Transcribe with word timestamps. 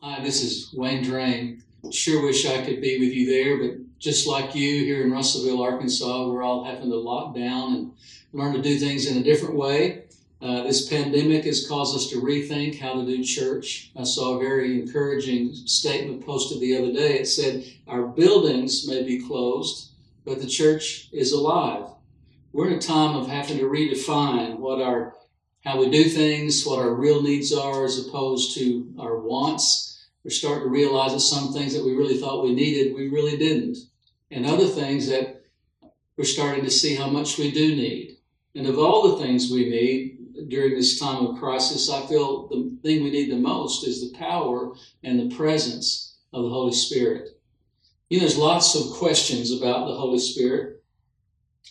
Hi, 0.00 0.22
this 0.22 0.44
is 0.44 0.72
Wayne 0.74 1.02
Drain. 1.02 1.64
Sure 1.90 2.22
wish 2.22 2.46
I 2.46 2.64
could 2.64 2.80
be 2.80 3.00
with 3.00 3.12
you 3.12 3.26
there, 3.26 3.58
but 3.58 3.98
just 3.98 4.28
like 4.28 4.54
you 4.54 4.84
here 4.84 5.02
in 5.02 5.10
Russellville, 5.10 5.60
Arkansas, 5.60 6.28
we're 6.28 6.44
all 6.44 6.62
having 6.62 6.88
to 6.88 6.96
lock 6.96 7.34
down 7.34 7.74
and 7.74 7.92
learn 8.32 8.52
to 8.52 8.62
do 8.62 8.78
things 8.78 9.10
in 9.10 9.18
a 9.18 9.24
different 9.24 9.56
way. 9.56 10.04
Uh, 10.40 10.62
this 10.62 10.88
pandemic 10.88 11.46
has 11.46 11.66
caused 11.66 11.96
us 11.96 12.08
to 12.10 12.22
rethink 12.22 12.78
how 12.78 12.94
to 12.94 13.04
do 13.04 13.24
church. 13.24 13.90
I 13.98 14.04
saw 14.04 14.36
a 14.36 14.38
very 14.38 14.80
encouraging 14.80 15.52
statement 15.52 16.24
posted 16.24 16.60
the 16.60 16.76
other 16.76 16.92
day. 16.92 17.18
It 17.18 17.26
said, 17.26 17.64
Our 17.88 18.06
buildings 18.06 18.86
may 18.86 19.02
be 19.02 19.26
closed, 19.26 19.88
but 20.24 20.40
the 20.40 20.46
church 20.46 21.08
is 21.10 21.32
alive. 21.32 21.86
We're 22.52 22.68
in 22.68 22.74
a 22.74 22.80
time 22.80 23.16
of 23.16 23.26
having 23.26 23.58
to 23.58 23.64
redefine 23.64 24.60
what 24.60 24.80
our 24.80 25.16
how 25.64 25.78
we 25.78 25.90
do 25.90 26.04
things, 26.04 26.64
what 26.64 26.78
our 26.78 26.94
real 26.94 27.22
needs 27.22 27.52
are, 27.52 27.84
as 27.84 28.06
opposed 28.06 28.54
to 28.56 28.94
our 28.98 29.18
wants. 29.18 30.06
We're 30.24 30.30
starting 30.30 30.64
to 30.64 30.68
realize 30.68 31.12
that 31.12 31.20
some 31.20 31.52
things 31.52 31.74
that 31.74 31.84
we 31.84 31.94
really 31.94 32.18
thought 32.18 32.44
we 32.44 32.54
needed, 32.54 32.94
we 32.94 33.08
really 33.08 33.36
didn't. 33.36 33.78
And 34.30 34.46
other 34.46 34.66
things 34.66 35.08
that 35.08 35.42
we're 36.16 36.24
starting 36.24 36.64
to 36.64 36.70
see 36.70 36.94
how 36.94 37.08
much 37.08 37.38
we 37.38 37.50
do 37.50 37.74
need. 37.76 38.16
And 38.54 38.66
of 38.66 38.78
all 38.78 39.16
the 39.16 39.22
things 39.22 39.50
we 39.50 39.68
need 39.68 40.48
during 40.48 40.74
this 40.74 40.98
time 40.98 41.24
of 41.24 41.38
crisis, 41.38 41.90
I 41.90 42.04
feel 42.06 42.48
the 42.48 42.76
thing 42.82 43.04
we 43.04 43.10
need 43.10 43.30
the 43.30 43.36
most 43.36 43.86
is 43.86 44.00
the 44.00 44.18
power 44.18 44.74
and 45.04 45.18
the 45.18 45.34
presence 45.34 46.16
of 46.32 46.42
the 46.42 46.50
Holy 46.50 46.72
Spirit. 46.72 47.38
You 48.08 48.18
know, 48.18 48.22
there's 48.22 48.38
lots 48.38 48.74
of 48.74 48.96
questions 48.96 49.52
about 49.52 49.86
the 49.86 49.94
Holy 49.94 50.18
Spirit. 50.18 50.82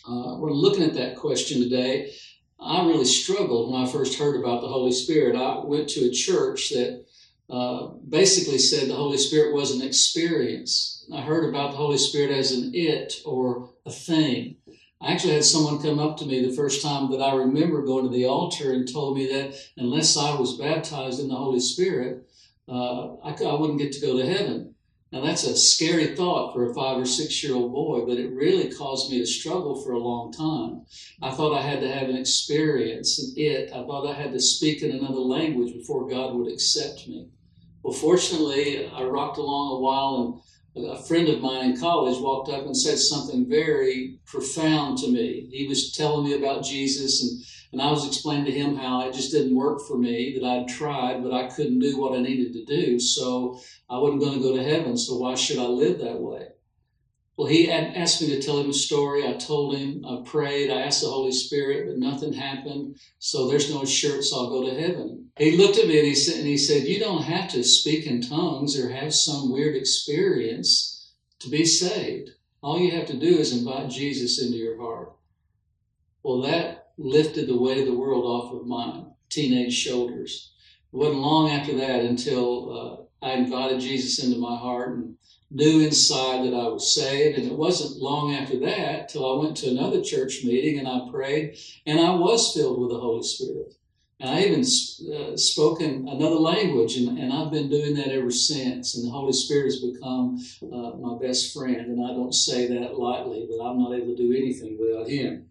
Uh, 0.08 0.36
we're 0.38 0.52
looking 0.52 0.84
at 0.84 0.94
that 0.94 1.16
question 1.16 1.60
today. 1.60 2.12
I 2.60 2.86
really 2.86 3.04
struggled 3.04 3.72
when 3.72 3.82
I 3.82 3.90
first 3.90 4.18
heard 4.18 4.38
about 4.38 4.60
the 4.60 4.68
Holy 4.68 4.92
Spirit. 4.92 5.36
I 5.36 5.64
went 5.64 5.88
to 5.90 6.06
a 6.06 6.12
church 6.12 6.70
that 6.70 7.04
uh, 7.48 7.88
basically 8.08 8.58
said 8.58 8.88
the 8.88 8.96
Holy 8.96 9.16
Spirit 9.16 9.54
was 9.54 9.70
an 9.70 9.86
experience. 9.86 11.06
I 11.12 11.22
heard 11.22 11.48
about 11.48 11.70
the 11.70 11.76
Holy 11.76 11.98
Spirit 11.98 12.30
as 12.30 12.52
an 12.52 12.72
it 12.74 13.14
or 13.24 13.70
a 13.86 13.90
thing. 13.90 14.56
I 15.00 15.12
actually 15.12 15.34
had 15.34 15.44
someone 15.44 15.80
come 15.80 16.00
up 16.00 16.16
to 16.18 16.26
me 16.26 16.44
the 16.44 16.56
first 16.56 16.82
time 16.82 17.10
that 17.12 17.22
I 17.22 17.34
remember 17.34 17.82
going 17.82 18.04
to 18.04 18.10
the 18.10 18.26
altar 18.26 18.72
and 18.72 18.92
told 18.92 19.16
me 19.16 19.32
that 19.32 19.54
unless 19.76 20.16
I 20.16 20.34
was 20.34 20.58
baptized 20.58 21.20
in 21.20 21.28
the 21.28 21.36
Holy 21.36 21.60
Spirit, 21.60 22.28
uh, 22.68 23.14
I, 23.22 23.30
I 23.30 23.54
wouldn't 23.54 23.78
get 23.78 23.92
to 23.92 24.00
go 24.00 24.16
to 24.16 24.26
heaven. 24.26 24.74
Now, 25.10 25.22
that's 25.22 25.44
a 25.44 25.56
scary 25.56 26.14
thought 26.14 26.52
for 26.52 26.70
a 26.70 26.74
five 26.74 26.98
or 26.98 27.06
six 27.06 27.42
year 27.42 27.54
old 27.54 27.72
boy, 27.72 28.04
but 28.04 28.18
it 28.18 28.30
really 28.30 28.70
caused 28.70 29.10
me 29.10 29.18
to 29.18 29.26
struggle 29.26 29.80
for 29.82 29.92
a 29.92 29.98
long 29.98 30.32
time. 30.32 30.84
I 31.22 31.30
thought 31.34 31.56
I 31.56 31.62
had 31.62 31.80
to 31.80 31.90
have 31.90 32.10
an 32.10 32.16
experience, 32.16 33.18
and 33.18 33.38
it, 33.38 33.70
I 33.72 33.84
thought 33.86 34.06
I 34.06 34.12
had 34.12 34.32
to 34.32 34.40
speak 34.40 34.82
in 34.82 34.90
another 34.90 35.20
language 35.20 35.72
before 35.72 36.08
God 36.08 36.34
would 36.34 36.52
accept 36.52 37.08
me. 37.08 37.28
Well, 37.82 37.94
fortunately, 37.94 38.86
I 38.86 39.02
rocked 39.04 39.38
along 39.38 39.78
a 39.78 39.80
while, 39.80 40.14
and 40.24 40.42
a 40.86 41.02
friend 41.02 41.28
of 41.28 41.40
mine 41.40 41.70
in 41.70 41.80
college 41.80 42.20
walked 42.20 42.50
up 42.50 42.66
and 42.66 42.76
said 42.76 42.98
something 42.98 43.48
very 43.48 44.18
profound 44.26 44.98
to 44.98 45.10
me. 45.10 45.48
He 45.52 45.66
was 45.66 45.92
telling 45.92 46.24
me 46.24 46.34
about 46.34 46.64
Jesus, 46.64 47.22
and, 47.22 47.42
and 47.72 47.82
I 47.82 47.90
was 47.90 48.06
explaining 48.06 48.46
to 48.46 48.52
him 48.52 48.76
how 48.76 49.08
it 49.08 49.14
just 49.14 49.32
didn't 49.32 49.56
work 49.56 49.80
for 49.86 49.98
me, 49.98 50.38
that 50.38 50.46
I'd 50.46 50.68
tried, 50.68 51.22
but 51.22 51.32
I 51.32 51.48
couldn't 51.48 51.80
do 51.80 51.98
what 52.00 52.16
I 52.16 52.22
needed 52.22 52.52
to 52.52 52.64
do. 52.64 52.98
So 53.00 53.60
I 53.90 53.98
wasn't 53.98 54.20
going 54.20 54.34
to 54.34 54.40
go 54.40 54.56
to 54.56 54.62
heaven, 54.62 54.96
so 54.96 55.16
why 55.16 55.34
should 55.34 55.58
I 55.58 55.66
live 55.66 55.98
that 55.98 56.20
way? 56.20 56.48
Well, 57.38 57.46
he 57.46 57.70
asked 57.70 58.20
me 58.20 58.26
to 58.30 58.42
tell 58.42 58.58
him 58.58 58.70
a 58.70 58.74
story. 58.74 59.24
I 59.24 59.34
told 59.34 59.76
him, 59.76 60.04
I 60.04 60.22
prayed, 60.24 60.72
I 60.72 60.80
asked 60.80 61.02
the 61.02 61.08
Holy 61.08 61.30
Spirit, 61.30 61.86
but 61.86 61.96
nothing 61.96 62.32
happened. 62.32 62.98
So 63.20 63.46
there's 63.46 63.72
no 63.72 63.82
assurance 63.82 64.32
I'll 64.32 64.50
go 64.50 64.68
to 64.68 64.74
heaven. 64.74 65.30
He 65.38 65.56
looked 65.56 65.78
at 65.78 65.86
me 65.86 65.98
and 65.98 66.08
he 66.08 66.16
said, 66.16 66.38
and 66.38 66.48
he 66.48 66.58
said, 66.58 66.88
You 66.88 66.98
don't 66.98 67.22
have 67.22 67.48
to 67.52 67.62
speak 67.62 68.06
in 68.06 68.22
tongues 68.22 68.76
or 68.76 68.90
have 68.90 69.14
some 69.14 69.52
weird 69.52 69.76
experience 69.76 71.12
to 71.38 71.48
be 71.48 71.64
saved. 71.64 72.30
All 72.60 72.80
you 72.80 72.90
have 72.90 73.06
to 73.06 73.16
do 73.16 73.38
is 73.38 73.56
invite 73.56 73.88
Jesus 73.88 74.42
into 74.42 74.56
your 74.56 74.76
heart. 74.82 75.12
Well, 76.24 76.42
that 76.42 76.88
lifted 76.98 77.46
the 77.46 77.56
weight 77.56 77.78
of 77.78 77.86
the 77.86 77.94
world 77.94 78.24
off 78.24 78.52
of 78.52 78.66
my 78.66 79.04
teenage 79.28 79.74
shoulders. 79.74 80.54
It 80.92 80.96
wasn't 80.96 81.20
long 81.20 81.50
after 81.50 81.76
that 81.76 82.00
until 82.00 83.08
uh, 83.22 83.26
I 83.26 83.34
invited 83.34 83.80
Jesus 83.80 84.24
into 84.24 84.40
my 84.40 84.56
heart 84.56 84.96
and 84.96 85.14
knew 85.50 85.80
inside 85.80 86.44
that 86.44 86.54
I 86.54 86.68
was 86.68 86.94
saved. 86.94 87.38
And 87.38 87.46
it 87.46 87.56
wasn't 87.56 88.02
long 88.02 88.34
after 88.34 88.58
that 88.60 89.08
till 89.08 89.26
I 89.26 89.42
went 89.42 89.56
to 89.58 89.70
another 89.70 90.02
church 90.02 90.44
meeting 90.44 90.78
and 90.78 90.88
I 90.88 91.08
prayed 91.10 91.58
and 91.86 92.00
I 92.00 92.14
was 92.14 92.54
filled 92.54 92.80
with 92.80 92.90
the 92.90 93.00
Holy 93.00 93.22
Spirit. 93.22 93.74
And 94.20 94.30
I 94.30 94.42
even 94.42 94.62
uh, 94.62 95.36
spoken 95.36 96.08
another 96.08 96.34
language, 96.34 96.96
and, 96.96 97.16
and, 97.20 97.32
I've 97.32 97.52
been 97.52 97.70
doing 97.70 97.94
that 97.94 98.08
ever 98.08 98.32
since. 98.32 98.96
And 98.96 99.06
the 99.06 99.12
Holy 99.12 99.32
Spirit 99.32 99.66
has 99.66 99.80
become 99.80 100.44
uh, 100.60 100.96
my 100.96 101.16
best 101.22 101.54
friend. 101.54 101.76
And 101.76 102.04
I 102.04 102.08
don't 102.14 102.34
say 102.34 102.66
that 102.66 102.98
lightly, 102.98 103.46
but 103.48 103.62
I'm 103.62 103.78
not 103.78 103.92
able 103.92 104.16
to 104.16 104.16
do 104.16 104.36
anything 104.36 104.76
without 104.76 105.08
Him. 105.08 105.50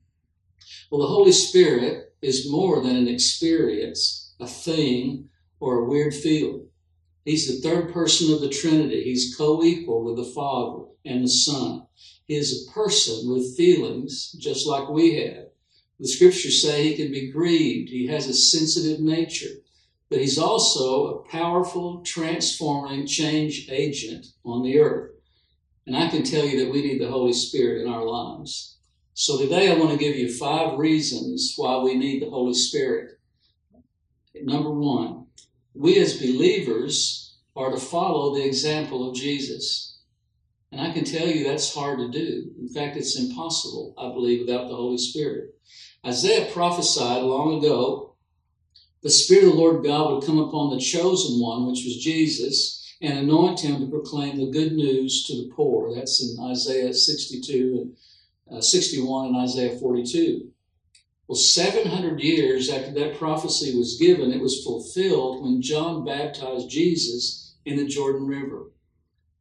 Well, 0.92 1.00
the 1.00 1.08
Holy 1.08 1.32
Spirit 1.32 2.14
is 2.22 2.52
more 2.52 2.82
than 2.84 2.98
an 2.98 3.08
experience, 3.08 4.34
a 4.42 4.48
thing, 4.48 5.30
or 5.62 5.80
a 5.80 5.86
weird 5.86 6.14
feeling. 6.14 6.67
He's 7.28 7.46
the 7.46 7.70
third 7.70 7.92
person 7.92 8.34
of 8.34 8.40
the 8.40 8.48
Trinity. 8.48 9.04
He's 9.04 9.36
co 9.36 9.62
equal 9.62 10.06
with 10.06 10.16
the 10.16 10.32
Father 10.34 10.86
and 11.04 11.26
the 11.26 11.28
Son. 11.28 11.86
He 12.26 12.36
is 12.36 12.66
a 12.66 12.72
person 12.72 13.30
with 13.30 13.58
feelings 13.58 14.32
just 14.40 14.66
like 14.66 14.88
we 14.88 15.16
have. 15.16 15.48
The 16.00 16.08
scriptures 16.08 16.62
say 16.62 16.84
he 16.84 16.96
can 16.96 17.12
be 17.12 17.30
grieved, 17.30 17.90
he 17.90 18.08
has 18.08 18.28
a 18.28 18.34
sensitive 18.34 19.02
nature, 19.02 19.56
but 20.10 20.20
he's 20.20 20.38
also 20.38 21.08
a 21.08 21.28
powerful, 21.28 22.02
transforming 22.06 23.06
change 23.06 23.68
agent 23.70 24.28
on 24.46 24.64
the 24.64 24.80
earth. 24.80 25.12
And 25.86 25.98
I 25.98 26.08
can 26.08 26.24
tell 26.24 26.46
you 26.46 26.64
that 26.64 26.72
we 26.72 26.82
need 26.82 27.02
the 27.02 27.12
Holy 27.12 27.34
Spirit 27.34 27.82
in 27.82 27.92
our 27.92 28.06
lives. 28.06 28.78
So 29.16 29.38
today 29.38 29.70
I 29.70 29.76
want 29.76 29.92
to 29.92 29.98
give 29.98 30.16
you 30.16 30.32
five 30.32 30.80
reasons 30.80 31.56
why 31.58 31.78
we 31.84 31.96
need 31.96 32.22
the 32.22 32.30
Holy 32.30 32.54
Spirit. 32.54 33.20
Number 34.34 34.72
one, 34.72 35.27
we 35.78 36.00
as 36.00 36.20
believers 36.20 37.38
are 37.56 37.72
to 37.72 37.78
follow 37.78 38.36
the 38.36 38.46
example 38.46 39.08
of 39.08 39.16
Jesus. 39.16 40.00
And 40.72 40.82
I 40.82 40.92
can 40.92 41.06
tell 41.06 41.28
you 41.28 41.44
that's 41.44 41.74
hard 41.74 42.00
to 42.00 42.10
do. 42.10 42.52
In 42.60 42.68
fact, 42.68 42.98
it's 42.98 43.18
impossible, 43.18 43.94
I 43.98 44.10
believe, 44.10 44.42
without 44.42 44.68
the 44.68 44.76
Holy 44.76 44.98
Spirit. 44.98 45.56
Isaiah 46.06 46.52
prophesied 46.52 47.24
long 47.24 47.58
ago 47.58 48.16
the 49.04 49.10
Spirit 49.10 49.46
of 49.46 49.52
the 49.52 49.56
Lord 49.58 49.84
God 49.84 50.12
would 50.12 50.26
come 50.26 50.40
upon 50.40 50.72
the 50.72 50.82
chosen 50.82 51.40
one, 51.40 51.68
which 51.68 51.84
was 51.86 52.04
Jesus, 52.04 52.96
and 53.02 53.20
anoint 53.20 53.60
him 53.60 53.80
to 53.80 53.88
proclaim 53.88 54.38
the 54.38 54.52
good 54.52 54.74
news 54.74 55.24
to 55.26 55.36
the 55.36 55.52
poor. 55.56 55.94
That's 55.94 56.22
in 56.24 56.44
Isaiah 56.44 56.94
62 56.94 57.94
and 58.50 58.58
uh, 58.58 58.62
61 58.62 59.28
and 59.28 59.38
Isaiah 59.38 59.78
42. 59.78 60.52
Well, 61.28 61.36
700 61.36 62.22
years 62.22 62.70
after 62.70 62.92
that 62.92 63.18
prophecy 63.18 63.78
was 63.78 63.98
given, 64.00 64.32
it 64.32 64.42
was 64.42 64.64
fulfilled 64.64 65.44
when 65.44 65.62
John 65.62 66.06
baptized 66.06 66.70
Jesus 66.70 67.56
in 67.66 67.76
the 67.76 67.86
Jordan 67.86 68.28
River. 68.28 68.72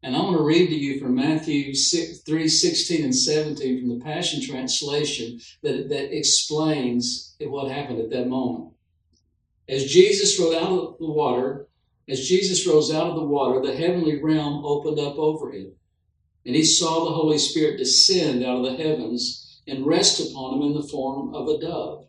And 0.02 0.16
I 0.16 0.20
want 0.20 0.36
to 0.36 0.42
read 0.42 0.68
to 0.68 0.74
you 0.74 1.00
from 1.00 1.14
Matthew 1.14 1.74
6, 1.74 2.20
3 2.20 2.48
16 2.48 3.04
and 3.04 3.14
17 3.14 3.80
from 3.80 3.98
the 3.98 4.04
Passion 4.04 4.42
Translation 4.42 5.40
that, 5.62 5.88
that 5.88 6.16
explains 6.16 7.34
what 7.40 7.70
happened 7.70 8.00
at 8.00 8.10
that 8.10 8.28
moment. 8.28 8.72
As 9.68 9.84
Jesus 9.84 10.38
rose 10.38 10.54
out 10.54 10.70
of 10.70 10.98
the 10.98 11.10
water, 11.10 11.68
as 12.08 12.28
Jesus 12.28 12.66
rose 12.66 12.92
out 12.92 13.10
of 13.10 13.16
the 13.16 13.24
water, 13.24 13.60
the 13.60 13.76
heavenly 13.76 14.22
realm 14.22 14.64
opened 14.64 14.98
up 14.98 15.16
over 15.18 15.50
him. 15.52 15.72
And 16.44 16.54
he 16.54 16.64
saw 16.64 17.04
the 17.04 17.14
Holy 17.14 17.38
Spirit 17.38 17.78
descend 17.78 18.44
out 18.44 18.64
of 18.64 18.64
the 18.64 18.82
heavens 18.82 19.45
and 19.66 19.86
rest 19.86 20.20
upon 20.20 20.54
him 20.54 20.62
in 20.62 20.74
the 20.74 20.88
form 20.88 21.34
of 21.34 21.48
a 21.48 21.58
dove. 21.58 22.06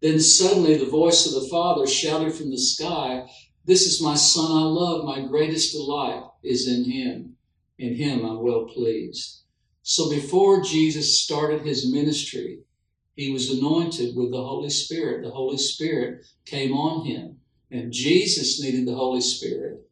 Then 0.00 0.20
suddenly 0.20 0.76
the 0.76 0.86
voice 0.86 1.26
of 1.26 1.32
the 1.40 1.48
Father 1.48 1.86
shouted 1.86 2.34
from 2.34 2.50
the 2.50 2.58
sky, 2.58 3.28
This 3.64 3.86
is 3.86 4.02
my 4.02 4.14
Son 4.14 4.50
I 4.50 4.64
love, 4.64 5.04
my 5.04 5.26
greatest 5.26 5.72
delight 5.72 6.24
is 6.42 6.68
in 6.68 6.84
him. 6.84 7.36
In 7.78 7.94
him 7.94 8.24
I'm 8.24 8.42
well 8.42 8.66
pleased. 8.66 9.40
So 9.82 10.08
before 10.08 10.62
Jesus 10.62 11.22
started 11.22 11.62
his 11.62 11.90
ministry, 11.90 12.60
he 13.16 13.30
was 13.30 13.50
anointed 13.50 14.16
with 14.16 14.30
the 14.30 14.42
Holy 14.42 14.70
Spirit. 14.70 15.22
The 15.22 15.30
Holy 15.30 15.58
Spirit 15.58 16.26
came 16.44 16.72
on 16.72 17.06
him. 17.06 17.38
And 17.70 17.92
Jesus 17.92 18.60
needed 18.62 18.86
the 18.86 18.94
Holy 18.94 19.20
Spirit. 19.20 19.88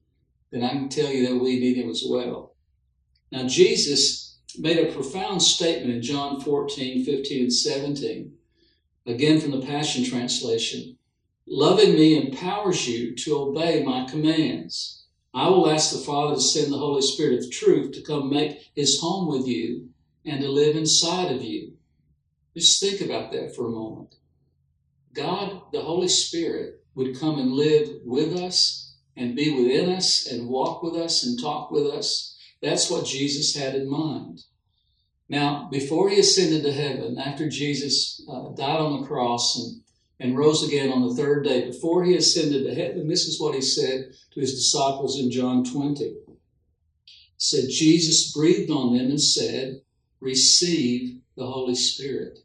Then 0.51 0.63
I 0.63 0.71
can 0.71 0.89
tell 0.89 1.11
you 1.11 1.27
that 1.29 1.43
we 1.43 1.59
need 1.59 1.77
him 1.77 1.89
as 1.89 2.05
well. 2.07 2.55
Now, 3.31 3.47
Jesus 3.47 4.32
made 4.59 4.79
a 4.79 4.93
profound 4.93 5.43
statement 5.43 5.95
in 5.95 6.03
John 6.03 6.41
14, 6.41 7.05
15, 7.05 7.43
and 7.43 7.53
17. 7.53 8.33
Again 9.07 9.41
from 9.41 9.51
the 9.53 9.67
Passion 9.67 10.05
Translation. 10.05 10.97
Loving 11.47 11.95
me 11.95 12.17
empowers 12.17 12.87
you 12.89 13.15
to 13.17 13.39
obey 13.39 13.83
my 13.83 14.07
commands. 14.07 15.05
I 15.35 15.49
will 15.49 15.71
ask 15.71 15.93
the 15.93 15.99
Father 15.99 16.35
to 16.35 16.41
send 16.41 16.73
the 16.73 16.79
Holy 16.79 17.03
Spirit 17.03 17.39
of 17.39 17.51
truth 17.51 17.93
to 17.93 18.03
come 18.03 18.31
make 18.31 18.71
his 18.75 19.01
home 19.01 19.29
with 19.29 19.47
you 19.47 19.89
and 20.25 20.41
to 20.41 20.49
live 20.49 20.77
inside 20.77 21.33
of 21.33 21.43
you. 21.43 21.73
Just 22.55 22.81
think 22.81 23.01
about 23.01 23.33
that 23.33 23.57
for 23.57 23.67
a 23.67 23.71
moment. 23.71 24.15
God, 25.15 25.63
the 25.73 25.81
Holy 25.81 26.09
Spirit, 26.09 26.83
would 26.95 27.19
come 27.19 27.39
and 27.39 27.53
live 27.53 27.89
with 28.05 28.37
us 28.37 28.95
and 29.17 29.37
be 29.37 29.51
within 29.51 29.91
us 29.91 30.27
and 30.27 30.49
walk 30.49 30.83
with 30.83 30.95
us 30.95 31.25
and 31.25 31.41
talk 31.41 31.71
with 31.71 31.87
us. 31.87 32.32
That's 32.63 32.89
what 32.89 33.07
Jesus 33.07 33.57
had 33.57 33.75
in 33.75 33.91
mind. 33.91 34.43
Now, 35.29 35.69
before 35.71 36.09
he 36.09 36.21
ascended 36.21 36.63
to 36.63 36.73
heaven, 36.73 37.19
after 37.19 37.49
Jesus 37.49 38.23
uh, 38.31 38.51
died 38.51 38.81
on 38.81 39.01
the 39.01 39.07
cross 39.07 39.59
and, 39.59 39.83
and 40.21 40.39
rose 40.39 40.67
again 40.67 40.93
on 40.93 41.09
the 41.09 41.15
third 41.15 41.45
day, 41.45 41.67
before 41.67 42.05
he 42.05 42.15
ascended 42.15 42.65
to 42.65 42.75
heaven, 42.75 43.09
this 43.09 43.27
is 43.27 43.41
what 43.41 43.55
he 43.55 43.61
said 43.61 44.13
to 44.33 44.41
his 44.41 44.55
disciples 44.55 45.19
in 45.19 45.31
John 45.31 45.65
20. 45.65 46.05
He 46.05 46.19
said, 47.37 47.65
Jesus 47.69 48.33
breathed 48.33 48.71
on 48.71 48.97
them 48.97 49.07
and 49.07 49.21
said, 49.21 49.81
Receive 50.21 51.21
the 51.37 51.47
Holy 51.47 51.75
Spirit. 51.75 52.39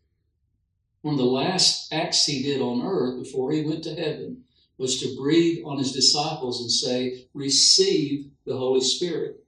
One 1.02 1.14
of 1.14 1.20
the 1.20 1.26
last 1.26 1.94
acts 1.94 2.26
he 2.26 2.42
did 2.42 2.60
on 2.60 2.82
earth 2.84 3.24
before 3.24 3.52
he 3.52 3.62
went 3.62 3.84
to 3.84 3.96
heaven 3.96 4.46
was 4.80 5.00
to 5.00 5.16
breathe 5.16 5.64
on 5.64 5.78
his 5.78 5.94
disciples 5.94 6.62
and 6.62 6.72
say, 6.72 7.28
Receive 7.34 8.32
the 8.46 8.58
Holy 8.58 8.82
Spirit. 8.82 9.44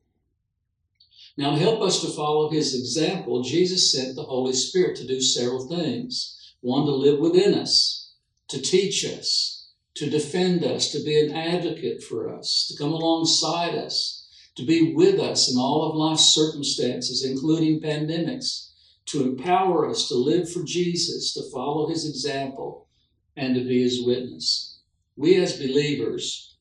Now, 1.40 1.52
to 1.52 1.58
help 1.58 1.82
us 1.82 2.02
to 2.02 2.08
follow 2.08 2.50
his 2.50 2.78
example, 2.78 3.44
Jesus 3.44 3.94
sent 3.94 4.18
the 4.18 4.24
Holy 4.24 4.52
Spirit 4.52 4.98
to 4.98 5.08
do 5.08 5.22
several 5.22 5.70
things. 5.70 6.36
One, 6.60 6.86
to 6.86 6.92
live 6.92 7.22
within 7.22 7.54
us, 7.54 8.12
to 8.50 8.62
teach 8.62 9.06
us, 9.06 9.70
to 9.94 10.10
defend 10.10 10.66
us, 10.66 10.92
to 10.92 11.02
be 11.02 11.18
an 11.18 11.34
advocate 11.34 12.04
for 12.04 12.28
us, 12.38 12.68
to 12.68 12.78
come 12.78 12.92
alongside 12.92 13.74
us, 13.74 14.28
to 14.58 14.66
be 14.66 14.94
with 14.94 15.18
us 15.18 15.50
in 15.50 15.58
all 15.58 15.90
of 15.90 15.96
life's 15.96 16.36
circumstances, 16.36 17.24
including 17.24 17.80
pandemics, 17.80 18.72
to 19.06 19.24
empower 19.24 19.90
us 19.90 20.10
to 20.10 20.16
live 20.16 20.52
for 20.52 20.64
Jesus, 20.64 21.34
to 21.36 21.50
follow 21.54 21.88
his 21.88 22.06
example, 22.06 22.90
and 23.38 23.56
to 23.56 23.64
be 23.64 23.82
his 23.82 24.06
witness. 24.06 24.82
We 25.16 25.38
as 25.38 25.58
believers 25.58 26.58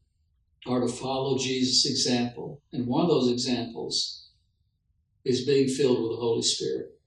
are 0.68 0.78
to 0.78 0.86
follow 0.86 1.36
Jesus' 1.36 1.84
example. 1.84 2.62
And 2.72 2.86
one 2.86 3.02
of 3.02 3.08
those 3.08 3.32
examples 3.32 4.27
is 5.24 5.46
being 5.46 5.68
filled 5.68 6.02
with 6.02 6.12
the 6.12 6.16
Holy 6.16 6.42
Spirit. 6.42 6.98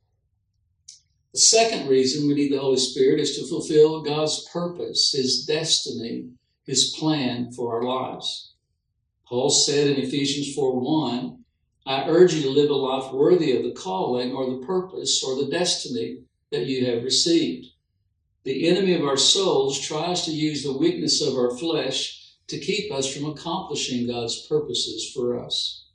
The 1.33 1.39
second 1.39 1.87
reason 1.87 2.27
we 2.27 2.33
need 2.33 2.51
the 2.51 2.59
Holy 2.59 2.77
Spirit 2.77 3.19
is 3.19 3.37
to 3.37 3.47
fulfill 3.47 4.01
God's 4.01 4.47
purpose, 4.51 5.13
His 5.13 5.45
destiny, 5.45 6.29
His 6.65 6.95
plan 6.97 7.51
for 7.53 7.75
our 7.75 7.83
lives. 7.83 8.53
Paul 9.25 9.49
said 9.49 9.87
in 9.87 10.03
Ephesians 10.03 10.53
4 10.53 10.79
1, 10.79 11.37
I 11.85 12.07
urge 12.07 12.33
you 12.33 12.41
to 12.43 12.49
live 12.49 12.69
a 12.69 12.75
life 12.75 13.13
worthy 13.13 13.55
of 13.55 13.63
the 13.63 13.71
calling 13.71 14.33
or 14.33 14.45
the 14.49 14.65
purpose 14.65 15.23
or 15.23 15.35
the 15.35 15.49
destiny 15.49 16.23
that 16.51 16.65
you 16.65 16.85
have 16.85 17.03
received. 17.03 17.67
The 18.43 18.67
enemy 18.67 18.93
of 18.95 19.05
our 19.05 19.17
souls 19.17 19.79
tries 19.79 20.25
to 20.25 20.31
use 20.31 20.63
the 20.63 20.77
weakness 20.77 21.21
of 21.21 21.35
our 21.35 21.57
flesh 21.57 22.35
to 22.47 22.59
keep 22.59 22.91
us 22.91 23.11
from 23.11 23.25
accomplishing 23.29 24.07
God's 24.07 24.45
purposes 24.47 25.11
for 25.13 25.39
us. 25.39 25.85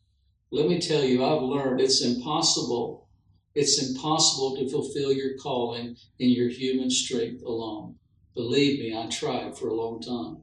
Let 0.52 0.68
me 0.68 0.80
tell 0.80 1.02
you, 1.02 1.24
I've 1.24 1.42
learned 1.42 1.80
it's 1.80 2.04
impossible. 2.04 3.08
It's 3.56 3.82
impossible 3.82 4.56
to 4.56 4.68
fulfill 4.68 5.12
your 5.12 5.36
calling 5.38 5.96
in 6.20 6.30
your 6.30 6.48
human 6.48 6.88
strength 6.88 7.42
alone. 7.42 7.96
Believe 8.34 8.78
me, 8.78 8.96
I 8.96 9.06
tried 9.06 9.58
for 9.58 9.68
a 9.68 9.74
long 9.74 10.00
time. 10.00 10.42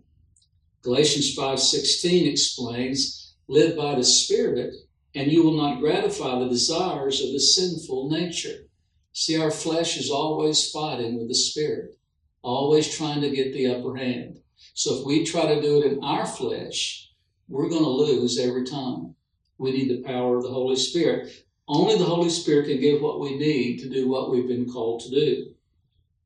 Galatians 0.82 1.34
5:16 1.34 2.28
explains, 2.28 3.34
"Live 3.48 3.78
by 3.78 3.96
the 3.96 4.04
Spirit, 4.04 4.74
and 5.16 5.32
you 5.32 5.44
will 5.44 5.56
not 5.56 5.80
gratify 5.80 6.40
the 6.40 6.50
desires 6.50 7.22
of 7.22 7.32
the 7.32 7.40
sinful 7.40 8.10
nature." 8.10 8.68
See, 9.14 9.38
our 9.38 9.52
flesh 9.52 9.98
is 9.98 10.10
always 10.10 10.70
fighting 10.70 11.18
with 11.18 11.30
the 11.30 11.36
Spirit, 11.36 11.98
always 12.42 12.90
trying 12.90 13.22
to 13.22 13.30
get 13.30 13.54
the 13.54 13.68
upper 13.68 13.96
hand. 13.96 14.42
So 14.74 15.00
if 15.00 15.06
we 15.06 15.24
try 15.24 15.54
to 15.54 15.62
do 15.62 15.82
it 15.82 15.94
in 15.94 16.04
our 16.04 16.26
flesh, 16.26 17.10
we're 17.48 17.70
going 17.70 17.84
to 17.84 17.90
lose 17.90 18.38
every 18.38 18.66
time. 18.66 19.16
We 19.58 19.72
need 19.72 19.90
the 19.90 20.04
power 20.04 20.38
of 20.38 20.44
the 20.44 20.50
Holy 20.50 20.76
Spirit. 20.76 21.32
Only 21.68 21.98
the 21.98 22.06
Holy 22.06 22.30
Spirit 22.30 22.68
can 22.68 22.82
give 22.82 23.02
what 23.02 23.20
we 23.20 23.38
need 23.38 23.80
to 23.80 23.90
do 23.90 24.10
what 24.10 24.32
we've 24.32 24.48
been 24.48 24.70
called 24.70 25.02
to 25.02 25.10
do. 25.10 25.54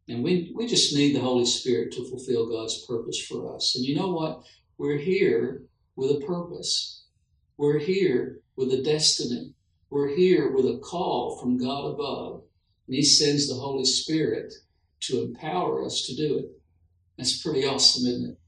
And 0.07 0.23
we, 0.23 0.51
we 0.55 0.67
just 0.67 0.95
need 0.95 1.15
the 1.15 1.21
Holy 1.21 1.45
Spirit 1.45 1.91
to 1.93 2.09
fulfill 2.09 2.49
God's 2.49 2.85
purpose 2.85 3.21
for 3.21 3.53
us. 3.55 3.75
And 3.75 3.85
you 3.85 3.95
know 3.95 4.11
what? 4.11 4.43
We're 4.77 4.97
here 4.97 5.63
with 5.95 6.11
a 6.11 6.25
purpose. 6.25 7.03
We're 7.57 7.79
here 7.79 8.39
with 8.55 8.71
a 8.71 8.81
destiny. 8.81 9.53
We're 9.89 10.15
here 10.15 10.51
with 10.51 10.65
a 10.65 10.79
call 10.79 11.37
from 11.39 11.57
God 11.57 11.93
above. 11.93 12.43
And 12.87 12.95
He 12.95 13.03
sends 13.03 13.47
the 13.47 13.55
Holy 13.55 13.85
Spirit 13.85 14.53
to 15.01 15.21
empower 15.21 15.85
us 15.85 16.05
to 16.07 16.15
do 16.15 16.39
it. 16.39 16.45
That's 17.17 17.41
pretty 17.41 17.65
awesome, 17.65 18.07
isn't 18.07 18.31
it? 18.31 18.39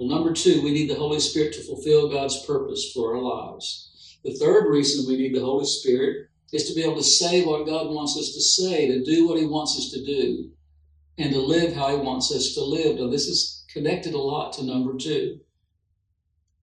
Well, 0.00 0.08
number 0.08 0.32
two, 0.32 0.62
we 0.62 0.72
need 0.72 0.88
the 0.88 0.94
Holy 0.94 1.20
Spirit 1.20 1.52
to 1.52 1.62
fulfill 1.62 2.08
God's 2.08 2.46
purpose 2.46 2.90
for 2.94 3.14
our 3.14 3.20
lives. 3.20 4.16
The 4.24 4.32
third 4.32 4.70
reason 4.70 5.06
we 5.06 5.18
need 5.18 5.34
the 5.34 5.44
Holy 5.44 5.66
Spirit 5.66 6.28
is 6.54 6.66
to 6.66 6.74
be 6.74 6.82
able 6.82 6.96
to 6.96 7.02
say 7.02 7.44
what 7.44 7.66
God 7.66 7.90
wants 7.90 8.16
us 8.16 8.32
to 8.32 8.40
say, 8.40 8.88
to 8.88 9.04
do 9.04 9.28
what 9.28 9.38
He 9.38 9.44
wants 9.44 9.76
us 9.76 9.90
to 9.90 10.02
do, 10.02 10.52
and 11.18 11.30
to 11.34 11.38
live 11.38 11.74
how 11.74 11.90
He 11.90 12.02
wants 12.02 12.32
us 12.34 12.54
to 12.54 12.64
live. 12.64 12.98
Now, 12.98 13.10
this 13.10 13.26
is 13.26 13.66
connected 13.70 14.14
a 14.14 14.18
lot 14.18 14.54
to 14.54 14.64
number 14.64 14.96
two. 14.96 15.40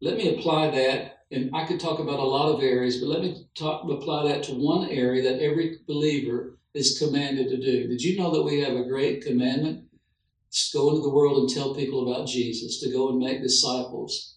Let 0.02 0.18
me 0.18 0.36
apply 0.36 0.72
that, 0.72 1.20
and 1.30 1.52
I 1.56 1.68
could 1.68 1.80
talk 1.80 2.00
about 2.00 2.20
a 2.20 2.24
lot 2.24 2.56
of 2.56 2.64
areas, 2.64 2.98
but 2.98 3.10
let 3.10 3.22
me 3.22 3.46
talk, 3.54 3.84
apply 3.88 4.30
that 4.30 4.42
to 4.46 4.54
one 4.54 4.90
area 4.90 5.22
that 5.22 5.44
every 5.44 5.78
believer 5.88 6.58
is 6.74 6.98
commanded 6.98 7.50
to 7.50 7.58
do. 7.58 7.88
Did 7.88 8.02
you 8.02 8.18
know 8.18 8.34
that 8.34 8.42
we 8.42 8.62
have 8.62 8.76
a 8.76 8.90
great 8.90 9.24
commandment? 9.24 9.87
It's 10.48 10.72
go 10.74 10.90
into 10.90 11.02
the 11.02 11.10
world 11.10 11.38
and 11.38 11.50
tell 11.50 11.76
people 11.76 12.10
about 12.10 12.28
Jesus, 12.28 12.80
to 12.82 12.92
go 12.92 13.10
and 13.10 13.20
make 13.20 13.42
disciples. 13.42 14.36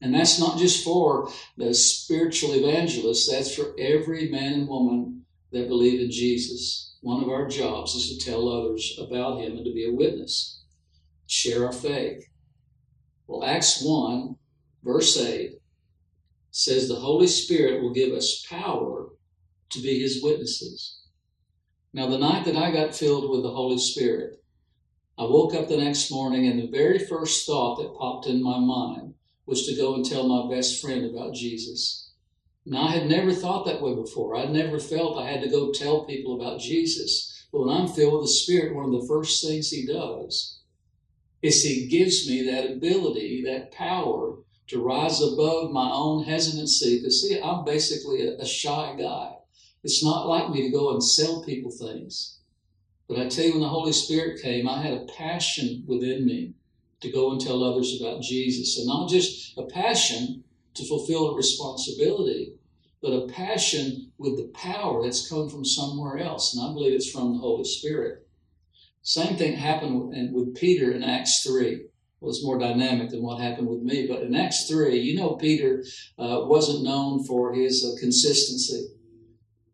And 0.00 0.14
that's 0.14 0.38
not 0.38 0.58
just 0.58 0.84
for 0.84 1.30
the 1.56 1.74
spiritual 1.74 2.52
evangelists, 2.52 3.30
that's 3.30 3.54
for 3.54 3.74
every 3.78 4.28
man 4.28 4.52
and 4.52 4.68
woman 4.68 5.24
that 5.52 5.68
believe 5.68 6.00
in 6.00 6.10
Jesus. 6.10 6.96
One 7.00 7.22
of 7.22 7.30
our 7.30 7.48
jobs 7.48 7.94
is 7.94 8.16
to 8.16 8.24
tell 8.24 8.48
others 8.48 8.98
about 9.00 9.40
him 9.40 9.56
and 9.56 9.64
to 9.64 9.72
be 9.72 9.86
a 9.86 9.92
witness, 9.92 10.62
share 11.26 11.66
our 11.66 11.72
faith. 11.72 12.24
Well, 13.26 13.44
Acts 13.44 13.82
1, 13.82 14.36
verse 14.84 15.16
8 15.16 15.52
says 16.50 16.88
the 16.88 16.96
Holy 16.96 17.26
Spirit 17.26 17.82
will 17.82 17.92
give 17.92 18.12
us 18.12 18.44
power 18.48 19.08
to 19.70 19.80
be 19.80 20.00
his 20.00 20.22
witnesses. 20.22 21.00
Now, 21.92 22.06
the 22.08 22.18
night 22.18 22.44
that 22.44 22.56
I 22.56 22.70
got 22.70 22.94
filled 22.94 23.30
with 23.30 23.42
the 23.42 23.50
Holy 23.50 23.78
Spirit, 23.78 24.42
I 25.18 25.24
woke 25.24 25.54
up 25.54 25.68
the 25.68 25.78
next 25.78 26.10
morning 26.10 26.46
and 26.46 26.58
the 26.58 26.66
very 26.66 26.98
first 26.98 27.46
thought 27.46 27.76
that 27.76 27.96
popped 27.96 28.26
in 28.26 28.42
my 28.42 28.58
mind 28.58 29.14
was 29.46 29.66
to 29.66 29.74
go 29.74 29.94
and 29.94 30.04
tell 30.04 30.28
my 30.28 30.54
best 30.54 30.82
friend 30.82 31.06
about 31.06 31.34
Jesus. 31.34 32.10
Now, 32.66 32.88
I 32.88 32.90
had 32.90 33.08
never 33.08 33.32
thought 33.32 33.64
that 33.64 33.80
way 33.80 33.94
before. 33.94 34.36
I'd 34.36 34.50
never 34.50 34.78
felt 34.78 35.16
I 35.16 35.30
had 35.30 35.40
to 35.42 35.48
go 35.48 35.72
tell 35.72 36.04
people 36.04 36.34
about 36.34 36.60
Jesus. 36.60 37.46
But 37.50 37.60
when 37.60 37.74
I'm 37.74 37.88
filled 37.88 38.14
with 38.14 38.22
the 38.24 38.28
Spirit, 38.28 38.74
one 38.74 38.92
of 38.92 39.00
the 39.00 39.06
first 39.06 39.42
things 39.42 39.70
He 39.70 39.86
does 39.86 40.58
is 41.40 41.62
He 41.62 41.86
gives 41.86 42.28
me 42.28 42.42
that 42.50 42.70
ability, 42.70 43.42
that 43.46 43.72
power 43.72 44.40
to 44.66 44.82
rise 44.82 45.22
above 45.22 45.70
my 45.70 45.90
own 45.92 46.24
hesitancy. 46.24 46.98
Because, 46.98 47.22
see, 47.22 47.40
I'm 47.40 47.64
basically 47.64 48.26
a, 48.26 48.36
a 48.38 48.46
shy 48.46 48.96
guy. 48.98 49.32
It's 49.82 50.04
not 50.04 50.26
like 50.26 50.50
me 50.50 50.62
to 50.62 50.76
go 50.76 50.90
and 50.90 51.02
sell 51.02 51.42
people 51.44 51.70
things. 51.70 52.40
But 53.08 53.18
I 53.18 53.28
tell 53.28 53.44
you, 53.44 53.52
when 53.52 53.62
the 53.62 53.68
Holy 53.68 53.92
Spirit 53.92 54.42
came, 54.42 54.68
I 54.68 54.82
had 54.82 54.94
a 54.94 55.06
passion 55.16 55.84
within 55.86 56.26
me 56.26 56.54
to 57.00 57.10
go 57.10 57.30
and 57.30 57.40
tell 57.40 57.62
others 57.62 58.00
about 58.00 58.22
Jesus. 58.22 58.78
And 58.78 58.86
not 58.86 59.08
just 59.08 59.56
a 59.56 59.62
passion 59.62 60.42
to 60.74 60.84
fulfill 60.84 61.30
a 61.30 61.36
responsibility, 61.36 62.54
but 63.00 63.12
a 63.12 63.28
passion 63.28 64.10
with 64.18 64.36
the 64.36 64.50
power 64.54 65.02
that's 65.02 65.28
come 65.28 65.48
from 65.48 65.64
somewhere 65.64 66.18
else. 66.18 66.54
And 66.54 66.68
I 66.68 66.72
believe 66.72 66.94
it's 66.94 67.10
from 67.10 67.34
the 67.34 67.38
Holy 67.38 67.64
Spirit. 67.64 68.26
Same 69.02 69.36
thing 69.36 69.52
happened 69.52 70.32
with 70.34 70.56
Peter 70.56 70.90
in 70.90 71.04
Acts 71.04 71.44
3. 71.44 71.86
Well, 72.20 72.30
it's 72.30 72.44
more 72.44 72.58
dynamic 72.58 73.10
than 73.10 73.22
what 73.22 73.40
happened 73.40 73.68
with 73.68 73.82
me. 73.82 74.08
But 74.08 74.22
in 74.22 74.34
Acts 74.34 74.68
3, 74.68 74.98
you 74.98 75.16
know, 75.16 75.34
Peter 75.34 75.84
uh, 76.18 76.40
wasn't 76.44 76.82
known 76.82 77.22
for 77.24 77.54
his 77.54 77.84
uh, 77.84 78.00
consistency. 78.00 78.88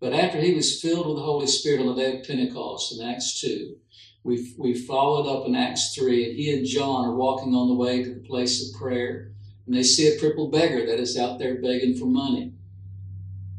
But 0.03 0.15
after 0.15 0.41
he 0.41 0.53
was 0.53 0.83
filled 0.83 1.07
with 1.07 1.17
the 1.17 1.23
Holy 1.23 1.47
Spirit 1.47 1.81
on 1.81 1.95
the 1.95 2.03
day 2.03 2.19
of 2.19 2.27
Pentecost 2.27 2.93
in 2.93 3.07
Acts 3.07 3.41
2, 3.41 3.77
we 4.25 4.53
we 4.59 4.75
followed 4.75 5.29
up 5.31 5.47
in 5.47 5.55
Acts 5.55 5.95
3, 5.95 6.29
and 6.29 6.37
he 6.37 6.53
and 6.53 6.67
John 6.67 7.05
are 7.05 7.15
walking 7.15 7.55
on 7.55 7.69
the 7.69 7.77
way 7.77 8.03
to 8.03 8.13
the 8.13 8.27
place 8.27 8.69
of 8.69 8.77
prayer, 8.81 9.31
and 9.65 9.77
they 9.77 9.85
see 9.85 10.09
a 10.09 10.19
crippled 10.19 10.51
beggar 10.51 10.85
that 10.87 10.99
is 10.99 11.17
out 11.17 11.39
there 11.39 11.63
begging 11.63 11.97
for 11.97 12.07
money. 12.07 12.53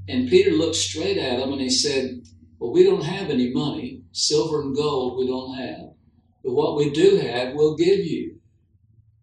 And 0.10 0.30
Peter 0.30 0.52
looked 0.52 0.76
straight 0.76 1.18
at 1.18 1.40
him 1.40 1.54
and 1.54 1.62
he 1.62 1.70
said, 1.70 2.24
Well, 2.60 2.74
we 2.74 2.84
don't 2.84 3.06
have 3.06 3.30
any 3.30 3.54
money. 3.54 4.02
Silver 4.12 4.64
and 4.64 4.76
gold 4.76 5.18
we 5.18 5.28
don't 5.28 5.56
have. 5.56 5.94
But 6.44 6.56
what 6.56 6.76
we 6.76 6.90
do 6.90 7.20
have, 7.20 7.56
we'll 7.56 7.78
give 7.78 8.00
you. 8.00 8.42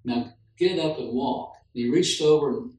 Now 0.04 0.32
get 0.56 0.78
up 0.78 0.98
and 0.98 1.12
walk. 1.12 1.52
And 1.74 1.84
he 1.84 1.90
reached 1.90 2.22
over 2.22 2.48
and 2.48 2.72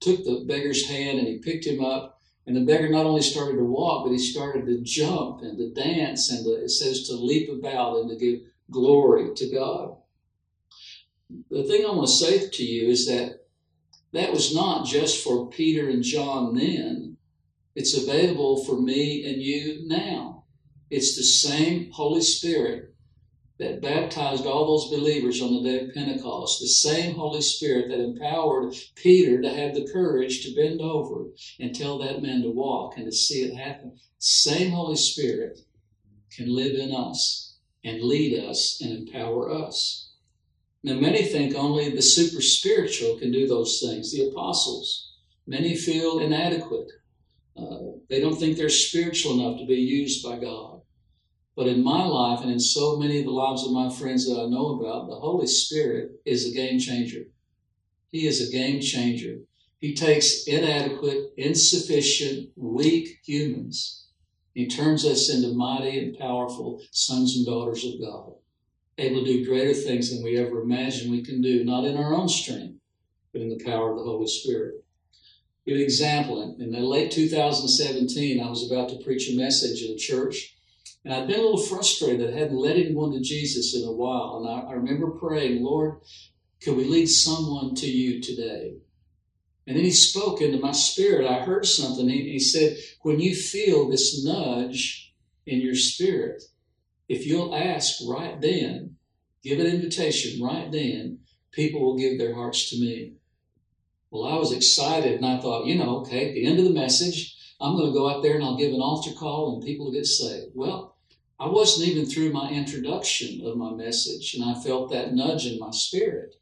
took 0.00 0.22
the 0.22 0.44
beggar's 0.46 0.86
hand 0.86 1.18
and 1.18 1.26
he 1.26 1.38
picked 1.38 1.66
him 1.66 1.82
up 1.82 2.15
and 2.46 2.54
the 2.54 2.64
beggar 2.64 2.88
not 2.88 3.06
only 3.06 3.22
started 3.22 3.56
to 3.56 3.64
walk, 3.64 4.04
but 4.04 4.12
he 4.12 4.18
started 4.18 4.66
to 4.66 4.80
jump 4.82 5.42
and 5.42 5.58
to 5.58 5.72
dance 5.74 6.30
and 6.30 6.44
to, 6.44 6.52
it 6.52 6.70
says 6.70 7.08
to 7.08 7.14
leap 7.14 7.50
about 7.50 7.98
and 7.98 8.10
to 8.10 8.16
give 8.16 8.40
glory 8.70 9.34
to 9.34 9.50
God. 9.50 9.96
the 11.50 11.64
thing 11.64 11.84
I 11.84 11.90
want 11.90 12.08
to 12.08 12.14
say 12.14 12.48
to 12.48 12.64
you 12.64 12.88
is 12.88 13.06
that 13.06 13.46
that 14.12 14.32
was 14.32 14.54
not 14.54 14.86
just 14.86 15.22
for 15.22 15.50
Peter 15.50 15.88
and 15.88 16.02
John 16.02 16.54
then. 16.54 17.16
It's 17.74 17.96
available 17.96 18.64
for 18.64 18.80
me 18.80 19.24
and 19.30 19.42
you 19.42 19.86
now. 19.86 20.44
It's 20.88 21.16
the 21.16 21.24
same 21.24 21.90
Holy 21.90 22.22
Spirit 22.22 22.95
that 23.58 23.80
baptized 23.80 24.46
all 24.46 24.66
those 24.66 24.90
believers 24.90 25.40
on 25.40 25.54
the 25.54 25.62
day 25.62 25.84
of 25.84 25.94
Pentecost, 25.94 26.60
the 26.60 26.68
same 26.68 27.14
Holy 27.14 27.40
Spirit 27.40 27.88
that 27.88 28.02
empowered 28.02 28.74
Peter 28.94 29.40
to 29.40 29.48
have 29.48 29.74
the 29.74 29.88
courage 29.90 30.42
to 30.42 30.54
bend 30.54 30.80
over 30.80 31.26
and 31.58 31.74
tell 31.74 31.98
that 31.98 32.22
man 32.22 32.42
to 32.42 32.50
walk 32.50 32.96
and 32.96 33.06
to 33.06 33.12
see 33.12 33.42
it 33.44 33.56
happen. 33.56 33.98
Same 34.18 34.72
Holy 34.72 34.96
Spirit 34.96 35.58
can 36.30 36.54
live 36.54 36.74
in 36.74 36.94
us 36.94 37.56
and 37.82 38.02
lead 38.02 38.38
us 38.38 38.80
and 38.82 38.92
empower 38.92 39.50
us. 39.50 40.10
Now, 40.82 40.94
many 40.94 41.22
think 41.22 41.54
only 41.54 41.88
the 41.88 42.02
super 42.02 42.42
spiritual 42.42 43.18
can 43.18 43.32
do 43.32 43.48
those 43.48 43.80
things, 43.80 44.12
the 44.12 44.28
apostles. 44.28 45.14
Many 45.46 45.76
feel 45.76 46.18
inadequate. 46.18 46.88
Uh, 47.56 47.78
they 48.10 48.20
don't 48.20 48.36
think 48.36 48.56
they're 48.56 48.68
spiritual 48.68 49.40
enough 49.40 49.58
to 49.58 49.66
be 49.66 49.76
used 49.76 50.22
by 50.22 50.38
God. 50.38 50.75
But 51.56 51.68
in 51.68 51.82
my 51.82 52.04
life 52.04 52.42
and 52.42 52.52
in 52.52 52.60
so 52.60 52.98
many 52.98 53.18
of 53.18 53.24
the 53.24 53.30
lives 53.30 53.64
of 53.64 53.72
my 53.72 53.88
friends 53.88 54.26
that 54.26 54.38
I 54.38 54.46
know 54.46 54.78
about, 54.78 55.08
the 55.08 55.18
Holy 55.18 55.46
Spirit 55.46 56.20
is 56.26 56.46
a 56.46 56.54
game 56.54 56.78
changer. 56.78 57.22
He 58.10 58.26
is 58.26 58.46
a 58.46 58.52
game 58.52 58.82
changer. 58.82 59.38
He 59.78 59.94
takes 59.94 60.46
inadequate, 60.46 61.32
insufficient, 61.38 62.50
weak 62.56 63.20
humans. 63.24 64.08
He 64.52 64.66
turns 64.66 65.06
us 65.06 65.30
into 65.30 65.54
mighty 65.54 65.98
and 65.98 66.18
powerful 66.18 66.82
sons 66.90 67.36
and 67.36 67.46
daughters 67.46 67.84
of 67.86 68.00
God, 68.00 68.34
able 68.98 69.24
to 69.24 69.26
do 69.26 69.46
greater 69.46 69.74
things 69.74 70.10
than 70.10 70.22
we 70.22 70.36
ever 70.36 70.60
imagined 70.60 71.10
we 71.10 71.24
can 71.24 71.40
do, 71.40 71.64
not 71.64 71.84
in 71.84 71.96
our 71.96 72.14
own 72.14 72.28
strength, 72.28 72.78
but 73.32 73.40
in 73.40 73.48
the 73.48 73.64
power 73.64 73.92
of 73.92 73.98
the 73.98 74.04
Holy 74.04 74.26
Spirit. 74.26 74.84
Give 75.66 75.76
an 75.76 75.82
example. 75.82 76.56
In 76.58 76.70
the 76.70 76.80
late 76.80 77.10
2017, 77.10 78.40
I 78.40 78.48
was 78.48 78.70
about 78.70 78.90
to 78.90 79.02
preach 79.04 79.30
a 79.30 79.36
message 79.36 79.82
in 79.82 79.92
a 79.92 79.98
church 79.98 80.55
and 81.06 81.14
I'd 81.14 81.28
been 81.28 81.38
a 81.38 81.42
little 81.42 81.62
frustrated. 81.62 82.34
I 82.34 82.36
hadn't 82.36 82.58
led 82.58 82.76
anyone 82.76 83.12
to 83.12 83.20
Jesus 83.20 83.76
in 83.76 83.86
a 83.86 83.92
while. 83.92 84.38
And 84.38 84.48
I, 84.48 84.70
I 84.70 84.72
remember 84.72 85.12
praying, 85.12 85.62
Lord, 85.62 86.00
could 86.60 86.76
we 86.76 86.82
lead 86.82 87.06
someone 87.06 87.76
to 87.76 87.86
you 87.86 88.20
today? 88.20 88.78
And 89.68 89.76
then 89.76 89.84
he 89.84 89.92
spoke 89.92 90.40
into 90.40 90.58
my 90.58 90.72
spirit. 90.72 91.24
I 91.24 91.44
heard 91.44 91.64
something. 91.64 92.08
He, 92.08 92.32
he 92.32 92.40
said, 92.40 92.78
When 93.02 93.20
you 93.20 93.36
feel 93.36 93.88
this 93.88 94.24
nudge 94.24 95.14
in 95.46 95.60
your 95.60 95.76
spirit, 95.76 96.42
if 97.08 97.24
you'll 97.24 97.54
ask 97.54 98.00
right 98.04 98.40
then, 98.40 98.96
give 99.44 99.60
an 99.60 99.66
invitation 99.66 100.42
right 100.42 100.72
then, 100.72 101.20
people 101.52 101.82
will 101.82 101.96
give 101.96 102.18
their 102.18 102.34
hearts 102.34 102.68
to 102.70 102.80
me. 102.80 103.12
Well, 104.10 104.24
I 104.24 104.34
was 104.34 104.50
excited 104.50 105.12
and 105.12 105.24
I 105.24 105.38
thought, 105.38 105.66
you 105.66 105.76
know, 105.76 105.98
okay, 106.00 106.30
at 106.30 106.34
the 106.34 106.46
end 106.46 106.58
of 106.58 106.64
the 106.64 106.72
message, 106.72 107.36
I'm 107.60 107.76
going 107.76 107.92
to 107.92 107.96
go 107.96 108.10
out 108.10 108.24
there 108.24 108.34
and 108.34 108.42
I'll 108.42 108.58
give 108.58 108.72
an 108.72 108.80
altar 108.80 109.12
call 109.16 109.54
and 109.54 109.64
people 109.64 109.86
will 109.86 109.92
get 109.92 110.06
saved. 110.06 110.50
Well, 110.56 110.95
I 111.38 111.48
wasn't 111.48 111.88
even 111.88 112.06
through 112.06 112.32
my 112.32 112.50
introduction 112.50 113.46
of 113.46 113.58
my 113.58 113.72
message, 113.72 114.34
and 114.34 114.44
I 114.44 114.58
felt 114.60 114.90
that 114.90 115.12
nudge 115.12 115.46
in 115.46 115.58
my 115.58 115.70
spirit. 115.70 116.36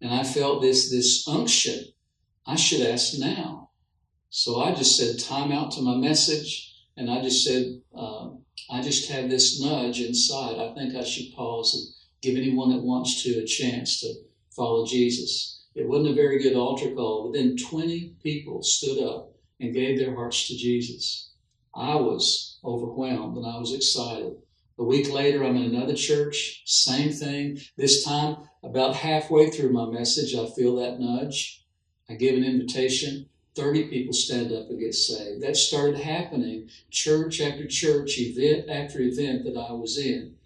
And 0.00 0.12
I 0.14 0.22
felt 0.22 0.62
this, 0.62 0.90
this 0.90 1.26
unction. 1.26 1.86
I 2.46 2.56
should 2.56 2.86
ask 2.86 3.18
now. 3.18 3.70
So 4.30 4.60
I 4.60 4.74
just 4.74 4.96
said 4.96 5.18
time 5.18 5.50
out 5.50 5.72
to 5.72 5.82
my 5.82 5.96
message, 5.96 6.72
and 6.96 7.10
I 7.10 7.20
just 7.20 7.44
said, 7.44 7.80
uh, 7.96 8.30
I 8.70 8.80
just 8.80 9.10
had 9.10 9.28
this 9.28 9.60
nudge 9.60 10.00
inside. 10.00 10.58
I 10.58 10.72
think 10.74 10.94
I 10.94 11.02
should 11.02 11.34
pause 11.34 11.74
and 11.74 11.94
give 12.20 12.40
anyone 12.40 12.70
that 12.70 12.82
wants 12.82 13.22
to 13.24 13.40
a 13.40 13.44
chance 13.44 14.00
to 14.00 14.14
follow 14.50 14.86
Jesus. 14.86 15.64
It 15.74 15.88
wasn't 15.88 16.10
a 16.10 16.14
very 16.14 16.40
good 16.42 16.54
altar 16.54 16.94
call, 16.94 17.24
but 17.24 17.38
then 17.38 17.56
20 17.56 18.14
people 18.22 18.62
stood 18.62 19.02
up 19.02 19.32
and 19.58 19.74
gave 19.74 19.98
their 19.98 20.14
hearts 20.14 20.46
to 20.48 20.56
Jesus. 20.56 21.31
I 21.74 21.96
was 21.96 22.58
overwhelmed 22.64 23.36
and 23.36 23.46
I 23.46 23.58
was 23.58 23.72
excited. 23.72 24.36
A 24.78 24.84
week 24.84 25.12
later, 25.12 25.44
I'm 25.44 25.56
in 25.56 25.74
another 25.74 25.94
church, 25.94 26.62
same 26.64 27.12
thing. 27.12 27.58
This 27.76 28.04
time, 28.04 28.36
about 28.62 28.96
halfway 28.96 29.50
through 29.50 29.72
my 29.72 29.86
message, 29.86 30.34
I 30.34 30.46
feel 30.46 30.76
that 30.76 31.00
nudge. 31.00 31.64
I 32.08 32.14
give 32.14 32.36
an 32.36 32.44
invitation. 32.44 33.26
30 33.54 33.88
people 33.88 34.14
stand 34.14 34.52
up 34.52 34.70
and 34.70 34.80
get 34.80 34.94
saved. 34.94 35.42
That 35.42 35.56
started 35.56 35.98
happening 35.98 36.70
church 36.90 37.40
after 37.40 37.66
church, 37.66 38.18
event 38.18 38.70
after 38.70 39.00
event 39.00 39.44
that 39.44 39.58
I 39.58 39.72
was 39.72 39.98
in. 39.98 40.36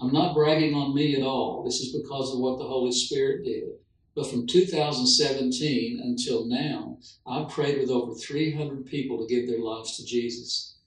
I'm 0.00 0.12
not 0.12 0.34
bragging 0.34 0.74
on 0.74 0.94
me 0.94 1.16
at 1.16 1.22
all. 1.22 1.62
This 1.64 1.80
is 1.80 1.94
because 1.94 2.32
of 2.32 2.40
what 2.40 2.58
the 2.58 2.66
Holy 2.66 2.92
Spirit 2.92 3.44
did. 3.44 3.68
But 4.16 4.28
from 4.28 4.46
2017 4.46 6.00
until 6.02 6.46
now, 6.46 6.98
I've 7.26 7.50
prayed 7.50 7.78
with 7.78 7.90
over 7.90 8.14
300 8.14 8.86
people 8.86 9.18
to 9.18 9.26
give 9.32 9.46
their 9.46 9.60
lives 9.60 9.98
to 9.98 10.06
Jesus. 10.06 10.78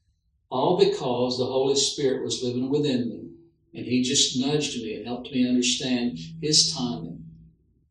All 0.49 0.79
because 0.79 1.37
the 1.37 1.45
Holy 1.45 1.75
Spirit 1.75 2.23
was 2.23 2.41
living 2.41 2.71
within 2.71 3.07
me. 3.07 3.29
And 3.75 3.85
He 3.85 4.01
just 4.01 4.39
nudged 4.39 4.81
me 4.81 4.95
and 4.95 5.05
helped 5.05 5.31
me 5.31 5.47
understand 5.47 6.17
His 6.41 6.73
timing. 6.73 7.23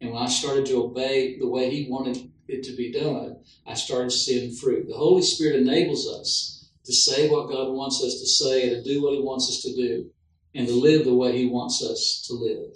And 0.01 0.13
when 0.13 0.21
I 0.21 0.27
started 0.27 0.67
to 0.67 0.83
obey 0.83 1.39
the 1.39 1.49
way 1.49 1.71
He 1.71 1.89
wanted 1.89 2.33
it 2.49 2.65
to 2.65 2.75
be 2.75 2.91
done, 2.91 3.37
I 3.65 3.75
started 3.75 4.11
seeing 4.11 4.57
fruit. 4.57 4.89
The 4.89 4.97
Holy 4.97 5.23
Spirit 5.23 5.61
enables 5.61 6.09
us 6.09 6.69
to 6.85 6.93
say 6.93 7.29
what 7.29 7.49
God 7.49 7.71
wants 7.71 8.03
us 8.03 8.19
to 8.19 8.27
say 8.27 8.63
and 8.75 8.85
to 8.85 8.93
do 8.93 9.05
what 9.05 9.15
He 9.15 9.21
wants 9.21 9.49
us 9.49 9.63
to 9.63 9.73
do 9.77 10.11
and 10.57 10.67
to 10.67 10.75
live 10.75 11.05
the 11.05 11.15
way 11.15 11.39
He 11.39 11.47
wants 11.47 11.81
us 11.85 12.25
to 12.27 12.35
live. 12.35 12.75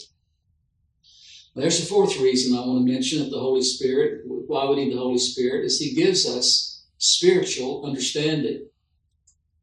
There's 1.54 1.80
the 1.80 1.86
fourth 1.86 2.18
reason 2.18 2.56
I 2.56 2.66
want 2.66 2.86
to 2.86 2.92
mention 2.92 3.20
of 3.20 3.30
the 3.30 3.38
Holy 3.38 3.62
Spirit, 3.62 4.22
why 4.24 4.68
we 4.68 4.76
need 4.76 4.94
the 4.94 4.98
Holy 4.98 5.18
Spirit, 5.18 5.66
is 5.66 5.78
He 5.78 5.94
gives 5.94 6.26
us 6.26 6.82
spiritual 6.96 7.84
understanding. 7.84 8.68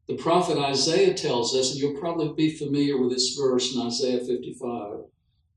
The 0.07 0.15
prophet 0.15 0.57
Isaiah 0.57 1.13
tells 1.13 1.55
us, 1.55 1.71
and 1.71 1.79
you'll 1.79 1.99
probably 1.99 2.33
be 2.33 2.55
familiar 2.55 2.99
with 2.99 3.11
this 3.11 3.35
verse 3.39 3.73
in 3.73 3.81
Isaiah 3.81 4.19
55 4.19 5.05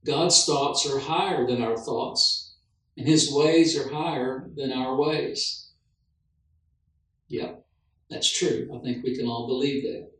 God's 0.05 0.45
thoughts 0.45 0.85
are 0.91 0.99
higher 0.99 1.47
than 1.47 1.62
our 1.62 1.77
thoughts, 1.77 2.55
and 2.97 3.07
His 3.07 3.33
ways 3.33 3.79
are 3.79 3.91
higher 3.91 4.51
than 4.57 4.73
our 4.73 4.97
ways. 4.97 5.71
Yeah, 7.29 7.53
that's 8.11 8.37
true. 8.37 8.69
I 8.75 8.83
think 8.83 9.05
we 9.05 9.17
can 9.17 9.27
all 9.27 9.47
believe 9.47 9.85
that. 9.85 10.11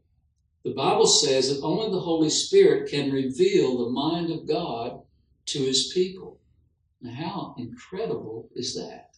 The 0.65 0.75
Bible 0.75 1.07
says 1.07 1.49
that 1.49 1.67
only 1.67 1.91
the 1.91 2.01
Holy 2.01 2.31
Spirit 2.31 2.91
can 2.91 3.11
reveal 3.11 3.79
the 3.79 3.91
mind 3.91 4.31
of 4.31 4.47
God 4.47 5.01
to 5.47 5.59
his 5.59 5.91
people. 5.93 6.41
Now, 7.01 7.13
how 7.13 7.55
incredible 7.59 8.49
is 8.55 8.75
that? 8.75 9.11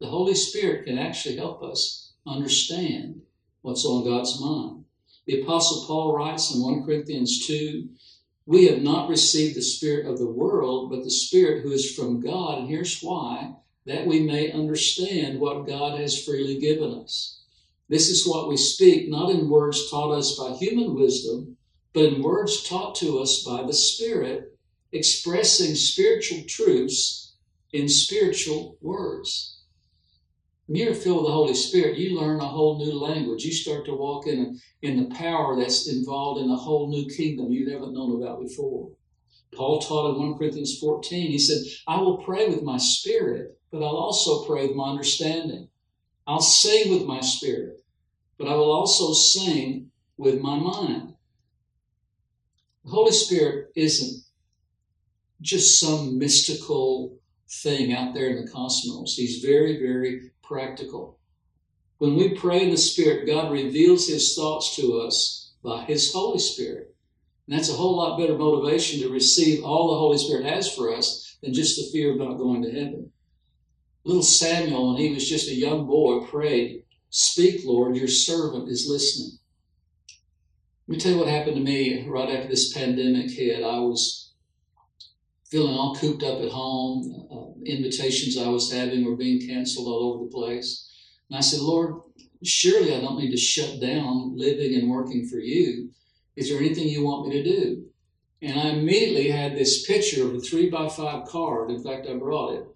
The 0.00 0.08
Holy 0.08 0.34
Spirit 0.34 0.84
can 0.84 0.98
actually 0.98 1.36
help 1.36 1.62
us 1.62 2.12
understand 2.26 3.22
what's 3.62 3.84
on 3.84 4.04
God's 4.04 4.40
mind. 4.40 4.84
The 5.26 5.42
Apostle 5.42 5.86
Paul 5.86 6.14
writes 6.14 6.54
in 6.54 6.60
1 6.60 6.84
Corinthians 6.84 7.46
2 7.46 7.88
We 8.44 8.66
have 8.66 8.82
not 8.82 9.08
received 9.08 9.56
the 9.56 9.62
Spirit 9.62 10.06
of 10.06 10.18
the 10.18 10.30
world, 10.30 10.90
but 10.90 11.02
the 11.02 11.10
Spirit 11.10 11.62
who 11.62 11.72
is 11.72 11.94
from 11.94 12.20
God. 12.20 12.58
And 12.58 12.68
here's 12.68 13.00
why 13.00 13.54
that 13.86 14.06
we 14.06 14.20
may 14.20 14.52
understand 14.52 15.40
what 15.40 15.66
God 15.66 15.98
has 15.98 16.22
freely 16.22 16.58
given 16.58 16.92
us. 16.92 17.40
This 17.88 18.08
is 18.08 18.26
what 18.26 18.48
we 18.48 18.56
speak, 18.56 19.08
not 19.08 19.30
in 19.30 19.48
words 19.48 19.90
taught 19.90 20.12
us 20.12 20.36
by 20.36 20.56
human 20.56 20.94
wisdom, 20.94 21.56
but 21.92 22.04
in 22.04 22.22
words 22.22 22.62
taught 22.68 22.96
to 22.96 23.20
us 23.20 23.44
by 23.44 23.62
the 23.62 23.72
Spirit 23.72 24.55
expressing 24.92 25.74
spiritual 25.74 26.42
truths 26.48 27.34
in 27.72 27.88
spiritual 27.88 28.78
words. 28.80 29.56
When 30.66 30.82
you're 30.82 30.94
filled 30.94 31.18
with 31.18 31.26
the 31.26 31.32
Holy 31.32 31.54
Spirit, 31.54 31.98
you 31.98 32.18
learn 32.18 32.40
a 32.40 32.44
whole 32.44 32.78
new 32.78 32.92
language. 32.92 33.44
You 33.44 33.52
start 33.52 33.84
to 33.86 33.94
walk 33.94 34.26
in, 34.26 34.58
in 34.82 34.96
the 34.96 35.14
power 35.14 35.56
that's 35.56 35.88
involved 35.88 36.40
in 36.40 36.50
a 36.50 36.56
whole 36.56 36.88
new 36.88 37.06
kingdom 37.14 37.52
you 37.52 37.70
haven't 37.70 37.94
known 37.94 38.20
about 38.20 38.42
before. 38.42 38.90
Paul 39.54 39.80
taught 39.80 40.16
in 40.16 40.20
1 40.20 40.38
Corinthians 40.38 40.78
14, 40.78 41.30
he 41.30 41.38
said, 41.38 41.58
I 41.86 42.00
will 42.00 42.18
pray 42.18 42.48
with 42.48 42.62
my 42.62 42.78
spirit, 42.78 43.58
but 43.70 43.78
I'll 43.78 43.96
also 43.96 44.44
pray 44.44 44.66
with 44.66 44.76
my 44.76 44.90
understanding. 44.90 45.68
I'll 46.26 46.40
sing 46.40 46.90
with 46.90 47.06
my 47.06 47.20
spirit, 47.20 47.80
but 48.36 48.48
I 48.48 48.54
will 48.54 48.72
also 48.72 49.12
sing 49.12 49.92
with 50.16 50.40
my 50.40 50.58
mind. 50.58 51.14
The 52.84 52.90
Holy 52.90 53.12
Spirit 53.12 53.70
isn't 53.76 54.25
just 55.40 55.78
some 55.80 56.18
mystical 56.18 57.18
thing 57.48 57.92
out 57.92 58.14
there 58.14 58.28
in 58.30 58.44
the 58.44 58.50
cosmos. 58.50 59.14
He's 59.14 59.44
very, 59.44 59.78
very 59.78 60.32
practical. 60.42 61.18
When 61.98 62.16
we 62.16 62.34
pray 62.34 62.62
in 62.62 62.70
the 62.70 62.76
Spirit, 62.76 63.26
God 63.26 63.50
reveals 63.50 64.08
His 64.08 64.34
thoughts 64.34 64.76
to 64.76 65.00
us 65.00 65.52
by 65.62 65.84
His 65.84 66.12
Holy 66.12 66.38
Spirit. 66.38 66.94
And 67.46 67.56
that's 67.56 67.70
a 67.70 67.74
whole 67.74 67.96
lot 67.96 68.18
better 68.18 68.36
motivation 68.36 69.00
to 69.00 69.12
receive 69.12 69.64
all 69.64 69.88
the 69.88 69.98
Holy 69.98 70.18
Spirit 70.18 70.46
has 70.46 70.72
for 70.72 70.92
us 70.92 71.38
than 71.42 71.54
just 71.54 71.76
the 71.76 71.88
fear 71.92 72.12
of 72.12 72.18
not 72.18 72.38
going 72.38 72.62
to 72.62 72.70
heaven. 72.70 73.12
Little 74.04 74.22
Samuel, 74.22 74.92
when 74.92 75.00
he 75.00 75.12
was 75.12 75.28
just 75.28 75.48
a 75.48 75.54
young 75.54 75.86
boy, 75.86 76.26
prayed, 76.26 76.82
Speak, 77.10 77.62
Lord, 77.64 77.96
your 77.96 78.08
servant 78.08 78.68
is 78.68 78.88
listening. 78.88 79.38
Let 80.86 80.94
me 80.94 81.00
tell 81.00 81.12
you 81.12 81.18
what 81.18 81.28
happened 81.28 81.56
to 81.56 81.62
me 81.62 82.06
right 82.06 82.28
after 82.28 82.48
this 82.48 82.72
pandemic 82.72 83.30
hit. 83.30 83.64
I 83.64 83.78
was 83.78 84.25
feeling 85.56 85.74
all 85.74 85.96
cooped 85.96 86.22
up 86.22 86.42
at 86.42 86.50
home. 86.50 87.26
Uh, 87.32 87.64
invitations 87.64 88.36
I 88.36 88.48
was 88.48 88.70
having 88.70 89.04
were 89.04 89.16
being 89.16 89.48
canceled 89.48 89.88
all 89.88 90.12
over 90.12 90.24
the 90.24 90.30
place. 90.30 90.92
And 91.30 91.38
I 91.38 91.40
said, 91.40 91.60
Lord, 91.60 91.94
surely 92.44 92.94
I 92.94 93.00
don't 93.00 93.18
need 93.18 93.30
to 93.30 93.38
shut 93.38 93.80
down 93.80 94.36
living 94.36 94.74
and 94.74 94.90
working 94.90 95.26
for 95.26 95.38
you. 95.38 95.90
Is 96.36 96.50
there 96.50 96.58
anything 96.58 96.88
you 96.88 97.04
want 97.04 97.28
me 97.28 97.42
to 97.42 97.42
do? 97.42 97.86
And 98.42 98.60
I 98.60 98.68
immediately 98.68 99.30
had 99.30 99.56
this 99.56 99.86
picture 99.86 100.26
of 100.26 100.34
a 100.34 100.40
three 100.40 100.68
by 100.68 100.90
five 100.90 101.26
card. 101.26 101.70
In 101.70 101.82
fact, 101.82 102.06
I 102.06 102.14
brought 102.14 102.56
it 102.56 102.66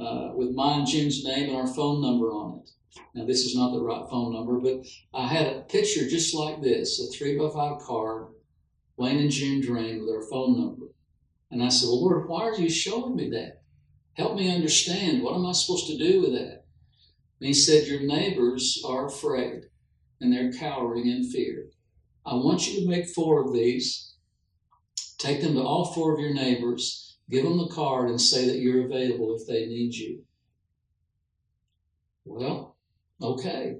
uh, 0.00 0.30
with 0.36 0.54
mine, 0.54 0.86
June's 0.86 1.24
name, 1.24 1.48
and 1.48 1.56
our 1.56 1.66
phone 1.66 2.00
number 2.00 2.26
on 2.30 2.60
it. 2.60 2.70
Now, 3.16 3.26
this 3.26 3.40
is 3.40 3.56
not 3.56 3.72
the 3.72 3.82
right 3.82 4.08
phone 4.08 4.32
number, 4.32 4.60
but 4.60 4.86
I 5.12 5.26
had 5.26 5.48
a 5.48 5.60
picture 5.62 6.08
just 6.08 6.32
like 6.32 6.62
this 6.62 7.00
a 7.00 7.10
three 7.10 7.36
by 7.36 7.48
five 7.52 7.80
card, 7.80 8.28
Wayne 8.96 9.18
and 9.18 9.30
June 9.32 9.60
Drain 9.60 10.00
with 10.00 10.14
our 10.14 10.22
phone 10.30 10.60
number. 10.60 10.86
And 11.50 11.62
I 11.62 11.68
said, 11.68 11.86
Well, 11.86 12.02
Lord, 12.02 12.28
why 12.28 12.42
are 12.42 12.54
you 12.54 12.70
showing 12.70 13.16
me 13.16 13.30
that? 13.30 13.62
Help 14.14 14.36
me 14.36 14.54
understand. 14.54 15.22
What 15.22 15.34
am 15.34 15.46
I 15.46 15.52
supposed 15.52 15.86
to 15.88 15.98
do 15.98 16.20
with 16.20 16.32
that? 16.32 16.64
And 17.40 17.46
he 17.48 17.54
said, 17.54 17.86
Your 17.86 18.00
neighbors 18.00 18.82
are 18.86 19.06
afraid 19.06 19.64
and 20.20 20.32
they're 20.32 20.52
cowering 20.52 21.06
in 21.06 21.30
fear. 21.30 21.68
I 22.26 22.34
want 22.34 22.68
you 22.68 22.80
to 22.80 22.88
make 22.88 23.08
four 23.08 23.42
of 23.42 23.52
these, 23.52 24.14
take 25.18 25.40
them 25.40 25.54
to 25.54 25.62
all 25.62 25.92
four 25.92 26.12
of 26.14 26.20
your 26.20 26.34
neighbors, 26.34 27.18
give 27.30 27.44
them 27.44 27.56
the 27.56 27.68
card, 27.68 28.10
and 28.10 28.20
say 28.20 28.46
that 28.46 28.58
you're 28.58 28.84
available 28.84 29.34
if 29.34 29.46
they 29.46 29.66
need 29.66 29.94
you. 29.94 30.22
Well, 32.26 32.76
okay. 33.22 33.76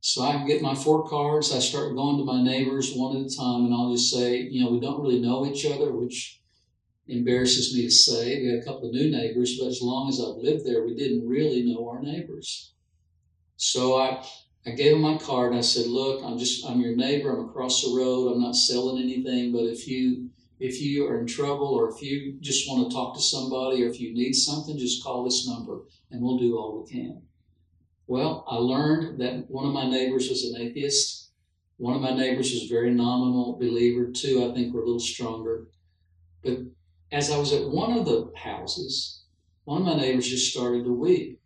So 0.00 0.22
I 0.24 0.44
get 0.44 0.60
my 0.60 0.74
four 0.74 1.08
cards. 1.08 1.54
I 1.54 1.60
start 1.60 1.94
going 1.94 2.18
to 2.18 2.24
my 2.24 2.42
neighbors 2.42 2.92
one 2.92 3.16
at 3.16 3.32
a 3.32 3.36
time, 3.36 3.66
and 3.66 3.72
I'll 3.72 3.92
just 3.92 4.12
say, 4.12 4.40
you 4.40 4.64
know, 4.64 4.72
we 4.72 4.80
don't 4.80 5.00
really 5.00 5.20
know 5.20 5.46
each 5.46 5.64
other, 5.64 5.92
which 5.92 6.41
embarrasses 7.08 7.74
me 7.74 7.82
to 7.82 7.90
say. 7.90 8.40
We 8.40 8.48
had 8.48 8.60
a 8.60 8.64
couple 8.64 8.88
of 8.88 8.94
new 8.94 9.10
neighbors, 9.10 9.58
but 9.58 9.68
as 9.68 9.80
long 9.82 10.08
as 10.08 10.20
I've 10.20 10.42
lived 10.42 10.64
there, 10.64 10.84
we 10.84 10.94
didn't 10.94 11.28
really 11.28 11.62
know 11.62 11.88
our 11.88 12.00
neighbors. 12.00 12.72
So 13.56 13.96
I, 13.96 14.24
I 14.66 14.70
gave 14.70 14.92
him 14.92 15.02
my 15.02 15.18
card 15.18 15.50
and 15.50 15.58
I 15.58 15.62
said, 15.62 15.86
"Look, 15.86 16.22
I'm 16.24 16.38
just 16.38 16.64
I'm 16.66 16.80
your 16.80 16.96
neighbor. 16.96 17.30
I'm 17.30 17.48
across 17.48 17.82
the 17.82 17.96
road. 17.96 18.32
I'm 18.32 18.40
not 18.40 18.56
selling 18.56 19.02
anything, 19.02 19.52
but 19.52 19.64
if 19.64 19.86
you 19.88 20.30
if 20.60 20.80
you 20.80 21.06
are 21.08 21.20
in 21.20 21.26
trouble 21.26 21.68
or 21.68 21.90
if 21.90 22.00
you 22.02 22.38
just 22.40 22.68
want 22.68 22.88
to 22.88 22.94
talk 22.94 23.14
to 23.14 23.22
somebody 23.22 23.82
or 23.82 23.88
if 23.88 24.00
you 24.00 24.14
need 24.14 24.34
something, 24.34 24.78
just 24.78 25.02
call 25.02 25.24
this 25.24 25.46
number 25.46 25.82
and 26.10 26.22
we'll 26.22 26.38
do 26.38 26.56
all 26.56 26.80
we 26.80 26.90
can." 26.90 27.22
Well, 28.06 28.44
I 28.48 28.56
learned 28.56 29.20
that 29.20 29.48
one 29.48 29.66
of 29.66 29.72
my 29.72 29.88
neighbors 29.88 30.28
was 30.28 30.44
an 30.44 30.60
atheist. 30.60 31.30
One 31.78 31.96
of 31.96 32.02
my 32.02 32.14
neighbors 32.14 32.52
was 32.52 32.64
a 32.64 32.68
very 32.68 32.92
nominal 32.92 33.58
believer. 33.58 34.10
Two, 34.12 34.48
I 34.48 34.54
think, 34.54 34.72
were 34.72 34.82
a 34.82 34.84
little 34.84 35.00
stronger. 35.00 35.68
But 36.44 36.58
as 37.12 37.30
I 37.30 37.36
was 37.36 37.52
at 37.52 37.68
one 37.68 37.92
of 37.92 38.06
the 38.06 38.32
houses, 38.34 39.22
one 39.64 39.82
of 39.82 39.86
my 39.86 39.96
neighbors 39.96 40.28
just 40.28 40.50
started 40.50 40.84
to 40.84 40.92
weep. 40.92 41.40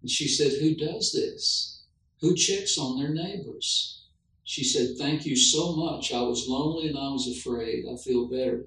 And 0.00 0.08
she 0.08 0.28
said, 0.28 0.52
Who 0.60 0.76
does 0.76 1.12
this? 1.12 1.82
Who 2.20 2.34
checks 2.36 2.78
on 2.78 2.98
their 2.98 3.12
neighbors? 3.12 4.04
She 4.44 4.62
said, 4.62 4.96
Thank 4.96 5.26
you 5.26 5.34
so 5.34 5.74
much. 5.74 6.12
I 6.12 6.22
was 6.22 6.46
lonely 6.48 6.88
and 6.88 6.96
I 6.96 7.10
was 7.10 7.28
afraid. 7.28 7.84
I 7.92 7.96
feel 7.96 8.28
better. 8.28 8.66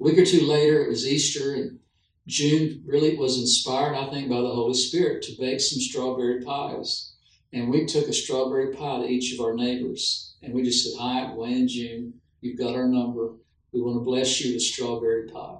A 0.00 0.02
week 0.02 0.18
or 0.18 0.24
two 0.24 0.46
later, 0.46 0.84
it 0.84 0.88
was 0.88 1.06
Easter, 1.06 1.54
and 1.54 1.80
June 2.26 2.82
really 2.86 3.16
was 3.16 3.38
inspired, 3.38 3.96
I 3.96 4.10
think, 4.10 4.28
by 4.28 4.40
the 4.40 4.54
Holy 4.54 4.74
Spirit 4.74 5.22
to 5.24 5.36
bake 5.38 5.60
some 5.60 5.80
strawberry 5.80 6.42
pies. 6.42 7.12
And 7.52 7.70
we 7.70 7.86
took 7.86 8.08
a 8.08 8.12
strawberry 8.12 8.72
pie 8.72 9.02
to 9.02 9.08
each 9.08 9.34
of 9.34 9.44
our 9.44 9.54
neighbors. 9.54 10.36
And 10.42 10.54
we 10.54 10.62
just 10.62 10.84
said, 10.84 11.00
Hi, 11.00 11.32
Wayne 11.34 11.58
and 11.58 11.68
June, 11.68 12.14
you've 12.40 12.58
got 12.58 12.74
our 12.74 12.88
number. 12.88 13.34
We 13.74 13.82
want 13.82 13.96
to 13.96 14.04
bless 14.04 14.40
you 14.40 14.54
with 14.54 14.62
strawberry 14.62 15.28
pie. 15.28 15.58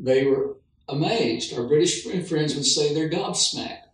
They 0.00 0.24
were 0.24 0.56
amazed. 0.88 1.56
Our 1.56 1.68
British 1.68 2.02
friends 2.02 2.56
would 2.56 2.66
say 2.66 2.92
they're 2.92 3.08
gobsmacked. 3.08 3.84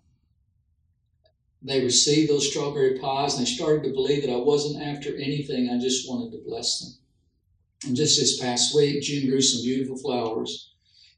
They 1.60 1.82
received 1.82 2.30
those 2.30 2.48
strawberry 2.48 2.98
pies 2.98 3.36
and 3.36 3.44
they 3.44 3.50
started 3.50 3.82
to 3.84 3.92
believe 3.92 4.22
that 4.22 4.32
I 4.32 4.36
wasn't 4.36 4.82
after 4.82 5.14
anything, 5.16 5.68
I 5.68 5.78
just 5.78 6.08
wanted 6.08 6.32
to 6.32 6.44
bless 6.46 6.80
them. 6.80 6.92
And 7.86 7.96
just 7.96 8.18
this 8.18 8.40
past 8.40 8.74
week, 8.74 9.02
June 9.02 9.28
grew 9.28 9.42
some 9.42 9.62
beautiful 9.62 9.98
flowers. 9.98 10.72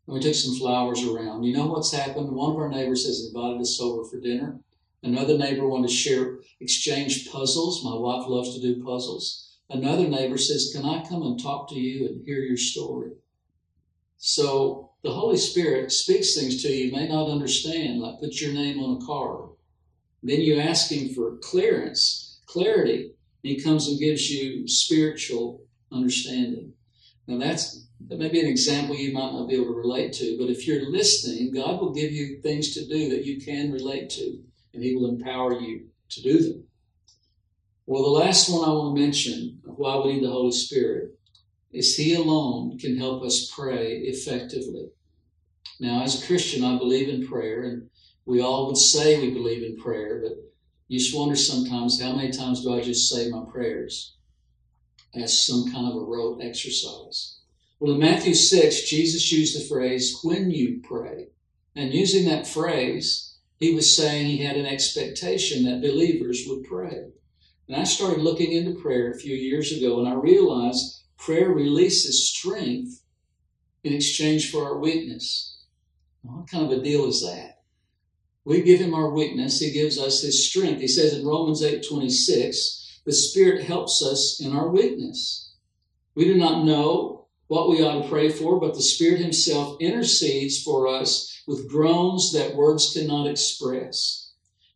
And 0.06 0.14
we 0.14 0.20
took 0.20 0.34
some 0.34 0.56
flowers 0.56 1.04
around. 1.04 1.44
You 1.44 1.56
know 1.56 1.66
what's 1.66 1.92
happened? 1.92 2.32
One 2.32 2.52
of 2.52 2.56
our 2.56 2.68
neighbors 2.68 3.06
has 3.06 3.26
invited 3.26 3.60
us 3.60 3.80
over 3.80 4.04
for 4.04 4.18
dinner. 4.18 4.58
Another 5.04 5.38
neighbor 5.38 5.68
wanted 5.68 5.88
to 5.88 5.94
share, 5.94 6.38
exchange 6.58 7.30
puzzles. 7.30 7.84
My 7.84 7.94
wife 7.94 8.26
loves 8.26 8.54
to 8.54 8.60
do 8.60 8.82
puzzles. 8.82 9.47
Another 9.70 10.08
neighbor 10.08 10.38
says, 10.38 10.72
Can 10.74 10.84
I 10.84 11.04
come 11.06 11.22
and 11.22 11.40
talk 11.40 11.68
to 11.70 11.74
you 11.78 12.06
and 12.06 12.24
hear 12.24 12.40
your 12.40 12.56
story? 12.56 13.12
So 14.16 14.90
the 15.02 15.12
Holy 15.12 15.36
Spirit 15.36 15.92
speaks 15.92 16.34
things 16.34 16.62
to 16.62 16.68
you 16.68 16.86
you 16.86 16.92
may 16.92 17.06
not 17.06 17.30
understand, 17.30 18.00
like 18.00 18.20
put 18.20 18.40
your 18.40 18.52
name 18.52 18.80
on 18.80 19.00
a 19.00 19.06
card. 19.06 19.50
Then 20.22 20.40
you 20.40 20.58
ask 20.58 20.90
Him 20.90 21.14
for 21.14 21.36
clearance, 21.38 22.40
clarity, 22.46 23.02
and 23.02 23.12
He 23.42 23.62
comes 23.62 23.88
and 23.88 24.00
gives 24.00 24.30
you 24.30 24.66
spiritual 24.66 25.62
understanding. 25.92 26.72
Now 27.26 27.38
that's 27.38 27.86
that 28.08 28.18
may 28.18 28.28
be 28.28 28.40
an 28.40 28.46
example 28.46 28.96
you 28.96 29.12
might 29.12 29.32
not 29.32 29.48
be 29.48 29.54
able 29.54 29.66
to 29.66 29.72
relate 29.72 30.12
to, 30.14 30.36
but 30.38 30.50
if 30.50 30.66
you're 30.66 30.90
listening, 30.90 31.52
God 31.52 31.80
will 31.80 31.92
give 31.92 32.12
you 32.12 32.40
things 32.40 32.72
to 32.74 32.86
do 32.86 33.10
that 33.10 33.24
you 33.24 33.40
can 33.40 33.72
relate 33.72 34.08
to, 34.10 34.42
and 34.72 34.82
He 34.82 34.94
will 34.94 35.08
empower 35.08 35.60
you 35.60 35.88
to 36.10 36.22
do 36.22 36.38
them. 36.38 36.67
Well, 37.90 38.02
the 38.02 38.10
last 38.10 38.50
one 38.50 38.68
I 38.68 38.72
want 38.74 38.94
to 38.94 39.02
mention 39.02 39.62
of 39.66 39.78
why 39.78 39.96
we 39.96 40.12
need 40.12 40.24
the 40.24 40.30
Holy 40.30 40.52
Spirit 40.52 41.18
is 41.72 41.96
He 41.96 42.14
alone 42.14 42.76
can 42.78 42.98
help 42.98 43.22
us 43.22 43.50
pray 43.50 44.00
effectively. 44.00 44.90
Now, 45.80 46.02
as 46.02 46.22
a 46.22 46.26
Christian, 46.26 46.62
I 46.62 46.76
believe 46.76 47.08
in 47.08 47.26
prayer, 47.26 47.62
and 47.62 47.88
we 48.26 48.42
all 48.42 48.66
would 48.66 48.76
say 48.76 49.18
we 49.18 49.30
believe 49.30 49.62
in 49.62 49.78
prayer, 49.78 50.20
but 50.22 50.32
you 50.88 50.98
just 50.98 51.16
wonder 51.16 51.34
sometimes 51.34 51.98
how 51.98 52.14
many 52.14 52.30
times 52.30 52.62
do 52.62 52.74
I 52.74 52.82
just 52.82 53.08
say 53.08 53.30
my 53.30 53.46
prayers 53.50 54.16
as 55.14 55.46
some 55.46 55.72
kind 55.72 55.90
of 55.90 55.96
a 55.96 56.04
rote 56.04 56.42
exercise? 56.42 57.38
Well, 57.80 57.94
in 57.94 58.00
Matthew 58.00 58.34
6, 58.34 58.82
Jesus 58.82 59.32
used 59.32 59.58
the 59.58 59.66
phrase, 59.66 60.20
when 60.22 60.50
you 60.50 60.82
pray. 60.86 61.28
And 61.74 61.94
using 61.94 62.26
that 62.26 62.46
phrase, 62.46 63.38
he 63.56 63.74
was 63.74 63.96
saying 63.96 64.26
he 64.26 64.44
had 64.44 64.58
an 64.58 64.66
expectation 64.66 65.64
that 65.64 65.80
believers 65.80 66.44
would 66.46 66.64
pray. 66.64 67.12
And 67.68 67.76
I 67.76 67.84
started 67.84 68.22
looking 68.22 68.52
into 68.52 68.80
prayer 68.80 69.10
a 69.10 69.18
few 69.18 69.36
years 69.36 69.72
ago, 69.72 69.98
and 69.98 70.08
I 70.08 70.14
realized 70.14 71.02
prayer 71.18 71.50
releases 71.50 72.28
strength 72.28 73.02
in 73.84 73.92
exchange 73.92 74.50
for 74.50 74.64
our 74.64 74.78
weakness. 74.78 75.58
What 76.22 76.48
kind 76.48 76.64
of 76.64 76.78
a 76.78 76.82
deal 76.82 77.06
is 77.06 77.22
that? 77.22 77.60
We 78.44 78.62
give 78.62 78.80
him 78.80 78.94
our 78.94 79.10
weakness, 79.10 79.60
he 79.60 79.70
gives 79.70 79.98
us 79.98 80.22
his 80.22 80.48
strength. 80.48 80.80
He 80.80 80.88
says 80.88 81.12
in 81.12 81.26
Romans 81.26 81.62
8 81.62 81.84
26, 81.86 83.00
the 83.04 83.12
Spirit 83.12 83.64
helps 83.64 84.02
us 84.02 84.40
in 84.40 84.56
our 84.56 84.68
weakness. 84.68 85.52
We 86.14 86.24
do 86.24 86.36
not 86.36 86.64
know 86.64 87.26
what 87.48 87.68
we 87.68 87.82
ought 87.82 88.02
to 88.02 88.08
pray 88.08 88.28
for, 88.28 88.58
but 88.58 88.74
the 88.74 88.82
Spirit 88.82 89.20
Himself 89.20 89.76
intercedes 89.80 90.62
for 90.62 90.86
us 90.86 91.42
with 91.46 91.68
groans 91.68 92.32
that 92.32 92.54
words 92.54 92.92
cannot 92.92 93.26
express. 93.26 94.27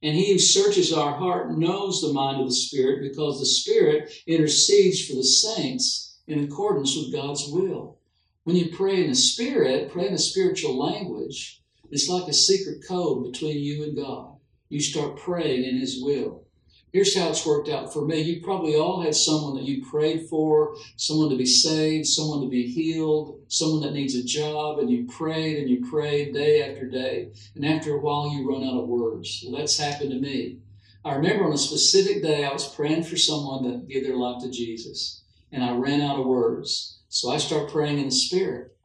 And 0.03 0.17
he 0.17 0.33
who 0.33 0.39
searches 0.39 0.93
our 0.93 1.15
heart 1.15 1.57
knows 1.57 2.01
the 2.01 2.13
mind 2.13 2.41
of 2.41 2.49
the 2.49 2.55
Spirit 2.55 3.03
because 3.03 3.39
the 3.39 3.47
Spirit 3.47 4.13
intercedes 4.27 5.07
for 5.07 5.15
the 5.15 5.25
saints 5.25 6.19
in 6.27 6.43
accordance 6.43 6.97
with 6.97 7.13
God's 7.13 7.47
will. 7.49 7.99
When 8.45 8.57
you 8.57 8.75
pray 8.75 9.05
in 9.05 9.11
the 9.11 9.17
Spirit, 9.17 9.93
pray 9.93 10.09
in 10.09 10.15
a 10.15 10.19
spiritual 10.19 10.77
language, 10.77 11.63
it's 11.91 12.09
like 12.09 12.29
a 12.29 12.33
secret 12.33 12.83
code 12.87 13.31
between 13.31 13.59
you 13.59 13.85
and 13.85 13.97
God. 13.97 14.37
You 14.69 14.81
start 14.81 15.19
praying 15.19 15.65
in 15.65 15.79
His 15.79 16.03
will. 16.03 16.47
Here's 16.93 17.17
how 17.17 17.31
it's 17.31 17.47
worked 17.47 17.71
out 17.71 17.91
for 17.91 18.05
me. 18.05 18.21
You 18.21 18.43
probably 18.43 18.77
all 18.77 19.01
had 19.01 19.15
someone 19.15 19.55
that 19.55 19.65
you 19.65 19.83
prayed 19.83 20.29
for, 20.29 20.77
someone 20.97 21.31
to 21.31 21.37
be 21.37 21.47
saved, 21.47 22.07
someone 22.07 22.43
to 22.43 22.51
be 22.51 22.67
healed, 22.67 23.41
someone 23.49 23.81
that 23.81 23.95
needs 23.95 24.15
a 24.15 24.23
job, 24.23 24.79
and 24.79 24.91
you 24.91 25.07
prayed 25.07 25.57
and 25.57 25.71
you 25.71 25.89
prayed 25.91 26.35
day 26.35 26.71
after 26.71 26.87
day. 26.87 27.33
And 27.55 27.65
after 27.65 27.95
a 27.95 27.99
while, 27.99 28.31
you 28.31 28.47
run 28.47 28.63
out 28.63 28.79
of 28.79 28.89
words. 28.89 29.43
Well, 29.43 29.59
that's 29.59 29.79
happened 29.79 30.11
to 30.11 30.21
me. 30.21 30.59
I 31.03 31.15
remember 31.15 31.47
on 31.47 31.55
a 31.55 31.59
specific 31.59 32.23
day, 32.23 32.45
I 32.45 32.53
was 32.53 32.75
praying 32.75 33.05
for 33.05 33.17
someone 33.17 33.63
to 33.65 33.79
give 33.87 34.05
their 34.05 34.17
life 34.17 34.43
to 34.43 34.51
Jesus, 34.51 35.23
and 35.51 35.65
I 35.65 35.73
ran 35.73 36.03
out 36.03 36.21
of 36.21 36.27
words. 36.27 37.01
So 37.09 37.31
I 37.31 37.39
start 37.39 37.73
praying 37.73 38.01
in 38.01 38.07
the 38.07 38.13
Spirit. 38.13 38.77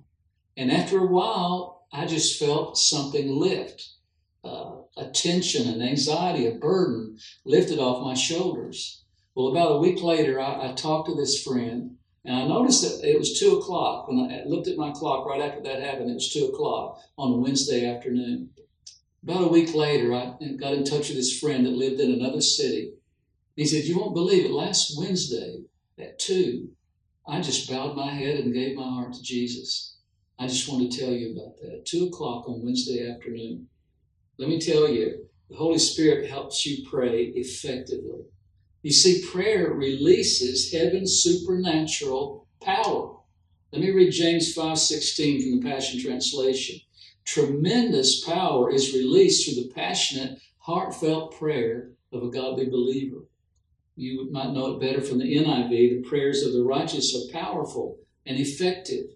And 0.55 0.71
after 0.71 0.99
a 0.99 1.05
while, 1.05 1.85
I 1.91 2.05
just 2.05 2.39
felt 2.39 2.77
something 2.77 3.35
lift. 3.35 3.89
Uh, 4.45 4.77
a 4.95 5.09
tension, 5.09 5.67
an 5.67 5.81
anxiety, 5.81 6.47
a 6.47 6.51
burden 6.51 7.06
lifted 7.45 7.79
off 7.79 8.03
my 8.03 8.13
shoulders. 8.13 9.03
Well, 9.35 9.49
about 9.49 9.73
a 9.73 9.79
week 9.79 10.01
later, 10.01 10.39
I, 10.39 10.69
I 10.69 10.73
talked 10.73 11.09
to 11.09 11.15
this 11.15 11.43
friend, 11.43 11.97
and 12.25 12.35
I 12.35 12.47
noticed 12.47 12.81
that 12.81 13.07
it 13.07 13.19
was 13.19 13.39
two 13.39 13.57
o'clock. 13.57 14.07
When 14.07 14.19
I 14.19 14.43
looked 14.45 14.67
at 14.67 14.77
my 14.77 14.91
clock 14.91 15.25
right 15.25 15.41
after 15.41 15.61
that 15.63 15.81
happened, 15.81 16.09
it 16.09 16.15
was 16.15 16.33
two 16.33 16.45
o'clock 16.45 16.99
on 17.17 17.33
a 17.33 17.37
Wednesday 17.37 17.89
afternoon. 17.93 18.49
About 19.23 19.43
a 19.43 19.47
week 19.47 19.73
later, 19.75 20.13
I 20.13 20.35
got 20.59 20.73
in 20.73 20.83
touch 20.83 21.09
with 21.09 21.17
this 21.17 21.39
friend 21.39 21.65
that 21.65 21.71
lived 21.71 21.99
in 21.99 22.11
another 22.11 22.41
city. 22.41 22.93
He 23.55 23.65
said, 23.65 23.83
You 23.83 23.99
won't 23.99 24.13
believe 24.13 24.45
it. 24.45 24.51
Last 24.51 24.97
Wednesday 24.97 25.63
at 25.99 26.19
2, 26.19 26.69
I 27.27 27.41
just 27.41 27.69
bowed 27.69 27.95
my 27.95 28.11
head 28.11 28.39
and 28.39 28.53
gave 28.53 28.77
my 28.77 28.87
heart 28.87 29.13
to 29.13 29.21
Jesus. 29.21 29.97
I 30.39 30.47
just 30.47 30.69
want 30.69 30.91
to 30.91 30.99
tell 30.99 31.11
you 31.11 31.33
about 31.33 31.57
that. 31.61 31.85
Two 31.85 32.05
o'clock 32.05 32.47
on 32.47 32.63
Wednesday 32.63 33.11
afternoon. 33.11 33.67
Let 34.37 34.49
me 34.49 34.59
tell 34.59 34.87
you, 34.87 35.27
the 35.49 35.55
Holy 35.55 35.79
Spirit 35.79 36.29
helps 36.29 36.65
you 36.65 36.87
pray 36.89 37.31
effectively. 37.35 38.25
You 38.81 38.91
see, 38.91 39.25
prayer 39.25 39.73
releases 39.73 40.71
heaven's 40.71 41.21
supernatural 41.21 42.47
power. 42.61 43.17
Let 43.71 43.81
me 43.81 43.91
read 43.91 44.11
James 44.11 44.53
5:16 44.53 45.41
from 45.41 45.59
the 45.59 45.69
Passion 45.69 45.99
Translation. 45.99 46.79
Tremendous 47.25 48.23
power 48.23 48.71
is 48.71 48.93
released 48.93 49.45
through 49.45 49.63
the 49.63 49.69
passionate, 49.69 50.39
heartfelt 50.59 51.33
prayer 51.33 51.91
of 52.11 52.23
a 52.23 52.29
godly 52.29 52.65
believer. 52.65 53.27
You 53.95 54.29
might 54.31 54.53
know 54.53 54.73
it 54.73 54.79
better 54.79 55.01
from 55.01 55.17
the 55.17 55.35
NIV. 55.35 55.69
The 55.69 56.07
prayers 56.07 56.43
of 56.43 56.53
the 56.53 56.63
righteous 56.63 57.15
are 57.15 57.31
powerful 57.31 57.99
and 58.25 58.39
effective. 58.39 59.15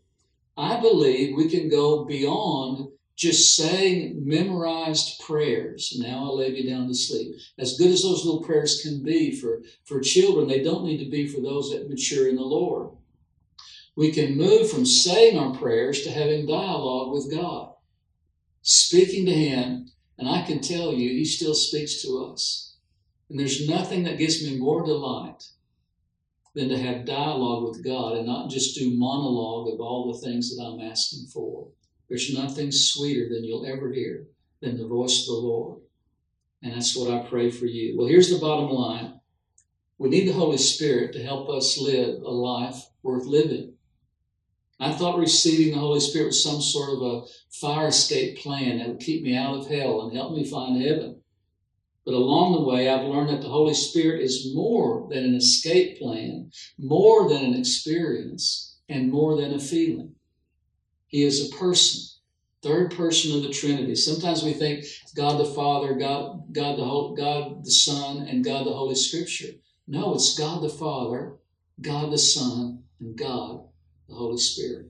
I 0.58 0.80
believe 0.82 1.36
we 1.36 1.50
can 1.50 1.70
go 1.70 2.04
beyond 2.04 2.91
just 3.22 3.56
saying 3.56 4.20
memorized 4.26 5.22
prayers. 5.22 5.96
Now 5.96 6.24
I'll 6.26 6.38
lay 6.40 6.50
you 6.50 6.68
down 6.68 6.88
to 6.88 6.96
sleep. 6.96 7.36
As 7.60 7.78
good 7.78 7.92
as 7.92 8.02
those 8.02 8.26
little 8.26 8.42
prayers 8.42 8.82
can 8.82 9.04
be 9.04 9.40
for, 9.40 9.62
for 9.86 10.02
children, 10.02 10.48
they 10.48 10.64
don't 10.64 10.86
need 10.86 10.98
to 11.04 11.12
be 11.12 11.28
for 11.28 11.40
those 11.40 11.70
that 11.70 11.88
mature 11.88 12.28
in 12.28 12.36
the 12.36 12.42
Lord. 12.42 12.90
We 13.96 14.12
can 14.12 14.36
move 14.36 14.72
from 14.72 14.88
saying 14.88 15.38
our 15.38 15.54
prayers 15.54 16.02
to 16.02 16.12
having 16.12 16.48
dialogue 16.48 17.12
with 17.12 17.32
God, 17.32 17.76
speaking 18.64 19.28
to 19.28 19.34
Him, 19.34 19.92
and 20.18 20.28
I 20.28 20.42
can 20.42 20.60
tell 20.60 20.92
you, 20.92 21.10
He 21.10 21.26
still 21.26 21.54
speaks 21.54 22.02
to 22.02 22.26
us. 22.26 22.76
And 23.30 23.40
there's 23.40 23.70
nothing 23.70 24.02
that 24.06 24.18
gives 24.18 24.44
me 24.44 24.58
more 24.58 24.84
delight 24.84 25.44
than 26.56 26.70
to 26.70 26.78
have 26.80 27.06
dialogue 27.06 27.70
with 27.70 27.84
God 27.84 28.18
and 28.18 28.26
not 28.26 28.50
just 28.50 28.76
do 28.76 28.98
monologue 28.98 29.72
of 29.72 29.80
all 29.80 30.12
the 30.12 30.26
things 30.26 30.56
that 30.56 30.64
I'm 30.64 30.82
asking 30.82 31.28
for. 31.28 31.68
There's 32.12 32.34
nothing 32.34 32.74
sweeter 32.74 33.30
than 33.30 33.45
you'll 33.45 33.65
ever 33.65 33.89
hear 33.89 34.28
than 34.60 34.78
the 34.78 34.86
voice 34.86 35.21
of 35.21 35.28
the 35.28 35.47
Lord. 35.47 35.80
And 36.62 36.74
that's 36.74 36.93
what 36.93 37.10
I 37.10 37.26
pray 37.26 37.50
for 37.50 37.67
you. 37.67 37.97
Well, 37.97 38.08
here's 38.08 38.30
the 38.30 38.38
bottom 38.38 38.69
line 38.69 39.21
we 39.97 40.10
need 40.10 40.28
the 40.28 40.34
Holy 40.34 40.58
Spirit 40.58 41.13
to 41.13 41.24
help 41.24 41.47
us 41.47 41.78
live 41.78 42.21
a 42.21 42.30
life 42.30 42.84
worth 43.02 43.26
living. 43.26 43.76
I 44.78 44.91
thought 44.91 45.19
receiving 45.19 45.74
the 45.74 45.80
Holy 45.80 46.02
Spirit 46.02 46.26
was 46.26 46.43
some 46.43 46.60
sort 46.60 46.89
of 46.89 47.02
a 47.02 47.21
fire 47.50 47.88
escape 47.88 48.39
plan 48.39 48.80
that 48.80 48.89
would 48.89 49.00
keep 49.00 49.24
me 49.24 49.38
out 49.38 49.56
of 49.56 49.69
hell 49.69 50.02
and 50.02 50.13
help 50.13 50.34
me 50.34 50.43
find 50.43 50.82
heaven. 50.82 51.21
But 52.04 52.15
along 52.15 52.52
the 52.52 52.67
way, 52.69 52.89
I've 52.89 53.08
learned 53.08 53.30
that 53.30 53.41
the 53.41 53.47
Holy 53.47 53.74
Spirit 53.74 54.21
is 54.21 54.54
more 54.54 55.08
than 55.10 55.24
an 55.24 55.36
escape 55.36 56.00
plan, 56.00 56.52
more 56.78 57.30
than 57.30 57.45
an 57.45 57.54
experience, 57.54 58.80
and 58.89 59.10
more 59.10 59.39
than 59.39 59.54
a 59.54 59.60
feeling. 59.60 60.15
He 61.12 61.24
is 61.24 61.45
a 61.45 61.56
person, 61.58 62.02
third 62.63 62.95
person 62.95 63.36
of 63.36 63.43
the 63.43 63.50
Trinity. 63.50 63.95
Sometimes 63.95 64.43
we 64.43 64.54
think 64.54 64.86
God 65.13 65.38
the 65.38 65.45
Father, 65.45 65.93
God, 65.93 66.54
God 66.54 66.78
the 66.78 66.86
Holy, 66.86 67.17
God 67.17 67.65
the 67.65 67.71
Son, 67.71 68.26
and 68.28 68.45
God 68.45 68.65
the 68.65 68.74
Holy 68.74 68.95
Scripture. 68.95 69.54
No, 69.88 70.15
it's 70.15 70.39
God 70.39 70.63
the 70.63 70.69
Father, 70.69 71.36
God 71.82 72.13
the 72.13 72.17
Son, 72.17 72.84
and 73.02 73.17
God 73.17 73.65
the 74.08 74.15
Holy 74.15 74.38
Spirit. 74.38 74.88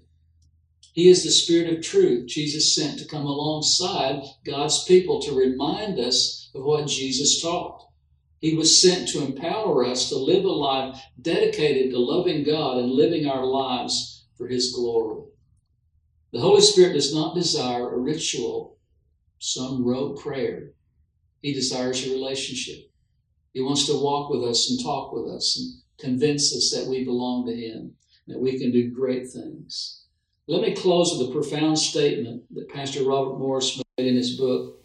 He 0.94 1.10
is 1.10 1.24
the 1.24 1.32
Spirit 1.32 1.74
of 1.74 1.84
truth 1.84 2.28
Jesus 2.28 2.76
sent 2.76 3.00
to 3.00 3.06
come 3.06 3.26
alongside 3.26 4.22
God's 4.46 4.84
people 4.84 5.22
to 5.24 5.34
remind 5.34 5.98
us 5.98 6.52
of 6.54 6.64
what 6.64 6.88
Jesus 6.88 7.42
taught. 7.42 7.88
He 8.40 8.56
was 8.56 8.80
sent 8.80 9.08
to 9.10 9.26
empower 9.26 9.86
us 9.86 10.10
to 10.10 10.18
live 10.18 10.46
a 10.46 10.50
life 10.50 11.02
dedicated 11.20 11.92
to 11.92 12.00
loving 12.00 12.44
God 12.44 12.78
and 12.78 12.92
living 12.92 13.28
our 13.28 13.46
lives 13.46 14.28
for 14.38 14.48
His 14.48 14.72
glory. 14.72 15.31
The 16.32 16.40
Holy 16.40 16.62
Spirit 16.62 16.94
does 16.94 17.14
not 17.14 17.36
desire 17.36 17.94
a 17.94 17.98
ritual, 17.98 18.78
some 19.40 19.86
rote 19.86 20.20
prayer. 20.20 20.72
He 21.42 21.54
desires 21.54 22.06
a 22.06 22.12
relationship. 22.12 22.90
He 23.54 23.62
wants 23.62 23.86
to 23.88 24.02
walk 24.02 24.30
with 24.30 24.44
us 24.44 24.70
and 24.70 24.82
talk 24.82 25.12
with 25.12 25.28
us 25.28 25.58
and 25.58 25.82
convince 26.00 26.56
us 26.56 26.72
that 26.72 26.90
we 26.90 27.04
belong 27.04 27.46
to 27.48 27.56
Him, 27.56 27.96
that 28.28 28.40
we 28.40 28.58
can 28.58 28.72
do 28.72 28.92
great 28.92 29.30
things. 29.30 30.06
Let 30.48 30.62
me 30.62 30.74
close 30.74 31.18
with 31.18 31.30
a 31.30 31.34
profound 31.34 31.78
statement 31.78 32.44
that 32.56 32.70
Pastor 32.70 33.04
Robert 33.04 33.38
Morris 33.38 33.82
made 33.98 34.08
in 34.08 34.16
his 34.16 34.38
book, 34.38 34.82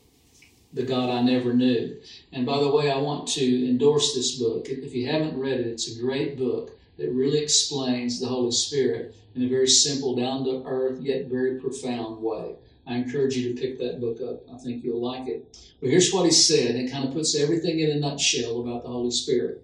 The 0.72 0.82
God 0.82 1.10
I 1.10 1.22
Never 1.22 1.54
Knew. 1.54 2.00
And 2.32 2.44
by 2.44 2.58
the 2.58 2.70
way, 2.70 2.90
I 2.90 2.98
want 2.98 3.28
to 3.28 3.68
endorse 3.68 4.14
this 4.14 4.38
book. 4.38 4.68
If 4.68 4.94
you 4.94 5.08
haven't 5.08 5.38
read 5.38 5.60
it, 5.60 5.66
it's 5.66 5.96
a 5.96 6.00
great 6.00 6.36
book 6.36 6.75
that 6.96 7.10
really 7.10 7.38
explains 7.38 8.20
the 8.20 8.26
Holy 8.26 8.52
Spirit 8.52 9.14
in 9.34 9.42
a 9.42 9.48
very 9.48 9.68
simple, 9.68 10.16
down 10.16 10.44
to 10.44 10.62
earth, 10.64 11.00
yet 11.00 11.26
very 11.26 11.60
profound 11.60 12.22
way. 12.22 12.54
I 12.86 12.94
encourage 12.94 13.36
you 13.36 13.52
to 13.52 13.60
pick 13.60 13.78
that 13.78 14.00
book 14.00 14.18
up. 14.20 14.42
I 14.54 14.58
think 14.58 14.82
you'll 14.82 15.02
like 15.02 15.28
it. 15.28 15.58
But 15.80 15.90
here's 15.90 16.12
what 16.12 16.24
he 16.24 16.30
said. 16.30 16.76
It 16.76 16.90
kind 16.90 17.06
of 17.06 17.12
puts 17.12 17.36
everything 17.36 17.80
in 17.80 17.90
a 17.90 17.96
nutshell 17.96 18.60
about 18.60 18.82
the 18.82 18.88
Holy 18.88 19.10
Spirit. 19.10 19.62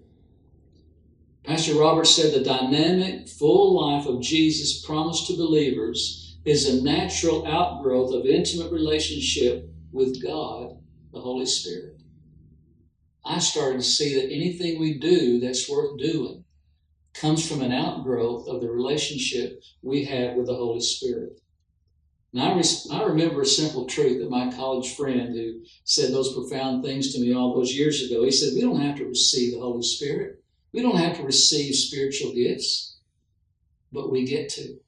Pastor 1.43 1.75
Robert 1.75 2.05
said 2.05 2.33
the 2.33 2.43
dynamic, 2.43 3.27
full 3.27 3.81
life 3.81 4.05
of 4.05 4.21
Jesus 4.21 4.85
promised 4.85 5.27
to 5.27 5.37
believers 5.37 6.37
is 6.45 6.67
a 6.67 6.83
natural 6.83 7.45
outgrowth 7.47 8.13
of 8.13 8.25
intimate 8.25 8.71
relationship 8.71 9.69
with 9.91 10.21
God, 10.21 10.77
the 11.11 11.19
Holy 11.19 11.45
Spirit. 11.45 11.97
I 13.25 13.39
started 13.39 13.77
to 13.77 13.83
see 13.83 14.15
that 14.15 14.33
anything 14.33 14.79
we 14.79 14.99
do 14.99 15.39
that's 15.39 15.69
worth 15.69 15.97
doing 15.97 16.42
comes 17.13 17.47
from 17.47 17.61
an 17.61 17.71
outgrowth 17.71 18.47
of 18.47 18.61
the 18.61 18.69
relationship 18.69 19.61
we 19.81 20.05
have 20.05 20.35
with 20.35 20.47
the 20.47 20.55
Holy 20.55 20.81
Spirit. 20.81 21.39
And 22.33 22.41
I, 22.41 22.55
res- 22.55 22.89
I 22.91 23.03
remember 23.03 23.41
a 23.41 23.45
simple 23.45 23.85
truth 23.85 24.19
that 24.19 24.29
my 24.31 24.51
college 24.51 24.95
friend 24.95 25.35
who 25.35 25.61
said 25.83 26.11
those 26.11 26.33
profound 26.33 26.83
things 26.83 27.13
to 27.13 27.21
me 27.21 27.33
all 27.33 27.53
those 27.53 27.73
years 27.73 28.01
ago, 28.01 28.23
he 28.23 28.31
said, 28.31 28.53
We 28.55 28.61
don't 28.61 28.81
have 28.81 28.97
to 28.97 29.05
receive 29.05 29.53
the 29.53 29.59
Holy 29.59 29.83
Spirit. 29.83 30.43
We 30.71 30.81
don't 30.81 30.97
have 30.97 31.17
to 31.17 31.23
receive 31.23 31.75
spiritual 31.75 32.33
gifts, 32.33 32.97
but 33.91 34.11
we 34.11 34.25
get 34.25 34.49
to. 34.49 34.79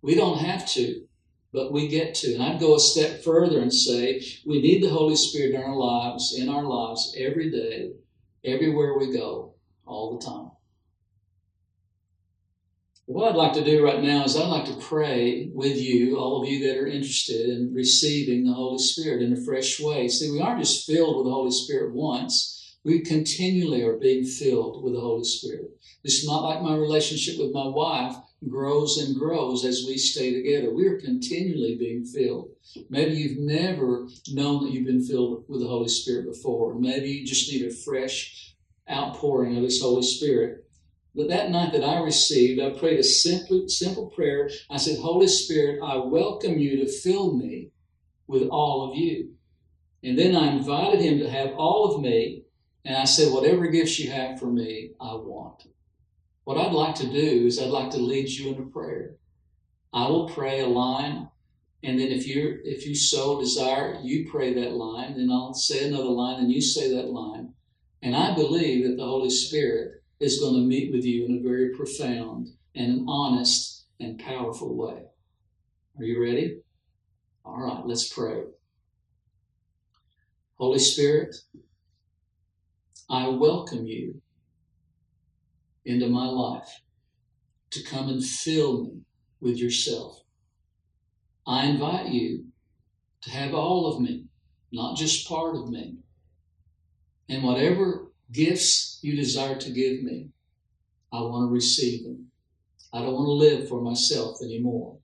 We 0.00 0.14
don't 0.14 0.38
have 0.38 0.66
to, 0.70 1.04
but 1.52 1.70
we 1.70 1.88
get 1.88 2.14
to. 2.16 2.34
And 2.34 2.42
I'd 2.42 2.60
go 2.60 2.74
a 2.74 2.80
step 2.80 3.22
further 3.22 3.60
and 3.60 3.72
say 3.72 4.22
we 4.46 4.62
need 4.62 4.82
the 4.82 4.88
Holy 4.88 5.16
Spirit 5.16 5.54
in 5.54 5.62
our 5.62 5.76
lives, 5.76 6.34
in 6.38 6.48
our 6.48 6.64
lives 6.64 7.14
every 7.18 7.50
day, 7.50 7.92
everywhere 8.42 8.96
we 8.96 9.12
go, 9.12 9.54
all 9.84 10.18
the 10.18 10.24
time. 10.24 10.50
What 13.06 13.28
I'd 13.28 13.36
like 13.36 13.52
to 13.52 13.64
do 13.64 13.84
right 13.84 14.02
now 14.02 14.24
is 14.24 14.34
I'd 14.34 14.48
like 14.48 14.64
to 14.64 14.76
pray 14.76 15.50
with 15.52 15.76
you, 15.76 16.16
all 16.16 16.40
of 16.40 16.48
you 16.48 16.66
that 16.66 16.78
are 16.78 16.86
interested 16.86 17.50
in 17.50 17.74
receiving 17.74 18.46
the 18.46 18.54
Holy 18.54 18.78
Spirit 18.78 19.20
in 19.20 19.34
a 19.34 19.44
fresh 19.44 19.78
way. 19.78 20.08
See, 20.08 20.30
we 20.30 20.40
aren't 20.40 20.60
just 20.60 20.86
filled 20.86 21.18
with 21.18 21.26
the 21.26 21.32
Holy 21.32 21.50
Spirit 21.50 21.94
once. 21.94 22.78
We 22.82 23.00
continually 23.00 23.82
are 23.82 23.98
being 23.98 24.24
filled 24.24 24.82
with 24.82 24.94
the 24.94 25.00
Holy 25.00 25.24
Spirit. 25.24 25.76
This 26.02 26.14
is 26.14 26.26
not 26.26 26.44
like 26.44 26.62
my 26.62 26.76
relationship 26.76 27.38
with 27.38 27.52
my 27.52 27.66
wife 27.66 28.16
grows 28.48 28.96
and 28.96 29.18
grows 29.18 29.66
as 29.66 29.84
we 29.86 29.98
stay 29.98 30.32
together. 30.32 30.72
We 30.72 30.86
are 30.86 30.98
continually 30.98 31.76
being 31.76 32.06
filled. 32.06 32.48
Maybe 32.88 33.16
you've 33.16 33.38
never 33.38 34.08
known 34.32 34.64
that 34.64 34.72
you've 34.72 34.86
been 34.86 35.04
filled 35.04 35.44
with 35.46 35.60
the 35.60 35.68
Holy 35.68 35.88
Spirit 35.88 36.24
before. 36.24 36.74
Maybe 36.74 37.10
you 37.10 37.26
just 37.26 37.52
need 37.52 37.66
a 37.66 37.70
fresh 37.70 38.54
outpouring 38.90 39.58
of 39.58 39.62
this 39.62 39.82
Holy 39.82 40.02
Spirit. 40.02 40.63
But 41.14 41.28
that 41.28 41.50
night 41.50 41.72
that 41.72 41.84
I 41.84 42.00
received, 42.00 42.60
I 42.60 42.70
prayed 42.70 42.98
a 42.98 43.04
simple, 43.04 43.68
simple 43.68 44.06
prayer. 44.08 44.50
I 44.68 44.78
said, 44.78 44.98
Holy 44.98 45.28
Spirit, 45.28 45.80
I 45.82 45.96
welcome 45.96 46.58
you 46.58 46.78
to 46.78 46.90
fill 46.90 47.34
me 47.34 47.70
with 48.26 48.48
all 48.48 48.90
of 48.90 48.96
you. 48.96 49.34
And 50.02 50.18
then 50.18 50.34
I 50.34 50.52
invited 50.52 51.00
him 51.00 51.20
to 51.20 51.30
have 51.30 51.54
all 51.54 51.94
of 51.94 52.02
me 52.02 52.44
and 52.84 52.96
I 52.96 53.04
said, 53.04 53.32
whatever 53.32 53.66
gifts 53.68 53.98
you 53.98 54.10
have 54.10 54.38
for 54.38 54.46
me, 54.46 54.90
I 55.00 55.14
want. 55.14 55.66
What 56.44 56.58
I'd 56.58 56.72
like 56.72 56.94
to 56.96 57.10
do 57.10 57.46
is 57.46 57.58
I'd 57.58 57.68
like 57.68 57.90
to 57.92 57.98
lead 57.98 58.28
you 58.28 58.54
in 58.54 58.62
a 58.62 58.66
prayer. 58.66 59.16
I 59.94 60.08
will 60.08 60.28
pray 60.28 60.60
a 60.60 60.66
line, 60.66 61.30
and 61.82 61.98
then 61.98 62.08
if 62.08 62.26
you 62.26 62.58
if 62.64 62.86
you 62.86 62.94
so 62.94 63.40
desire, 63.40 63.98
you 64.02 64.28
pray 64.30 64.52
that 64.52 64.72
line, 64.72 65.16
then 65.16 65.30
I'll 65.30 65.54
say 65.54 65.88
another 65.88 66.10
line, 66.10 66.40
and 66.40 66.52
you 66.52 66.60
say 66.60 66.94
that 66.94 67.08
line. 67.10 67.54
And 68.02 68.14
I 68.14 68.34
believe 68.34 68.86
that 68.86 68.96
the 68.96 69.06
Holy 69.06 69.30
Spirit 69.30 70.02
is 70.20 70.40
going 70.40 70.54
to 70.54 70.60
meet 70.60 70.92
with 70.92 71.04
you 71.04 71.26
in 71.26 71.38
a 71.38 71.48
very 71.48 71.70
profound 71.70 72.48
and 72.74 73.04
honest 73.08 73.86
and 74.00 74.18
powerful 74.18 74.74
way. 74.76 75.02
Are 75.98 76.04
you 76.04 76.22
ready? 76.22 76.58
All 77.44 77.60
right, 77.60 77.86
let's 77.86 78.08
pray. 78.08 78.42
Holy 80.56 80.78
Spirit, 80.78 81.34
I 83.10 83.28
welcome 83.28 83.86
you 83.86 84.20
into 85.84 86.08
my 86.08 86.26
life 86.26 86.80
to 87.70 87.82
come 87.82 88.08
and 88.08 88.24
fill 88.24 88.84
me 88.84 89.00
with 89.40 89.58
yourself. 89.58 90.22
I 91.46 91.66
invite 91.66 92.08
you 92.08 92.46
to 93.22 93.30
have 93.30 93.52
all 93.52 93.92
of 93.92 94.00
me, 94.00 94.24
not 94.72 94.96
just 94.96 95.28
part 95.28 95.56
of 95.56 95.68
me. 95.68 95.96
And 97.28 97.42
whatever 97.42 98.03
gifts 98.34 98.98
you 99.00 99.16
desire 99.16 99.56
to 99.56 99.70
give 99.70 100.02
me, 100.02 100.28
I 101.12 101.20
want 101.20 101.48
to 101.48 101.52
receive 101.52 102.04
them. 102.04 102.26
I 102.92 102.98
don't 102.98 103.14
want 103.14 103.26
to 103.26 103.32
live 103.32 103.68
for 103.68 103.80
myself 103.80 104.38
anymore. 104.42 104.98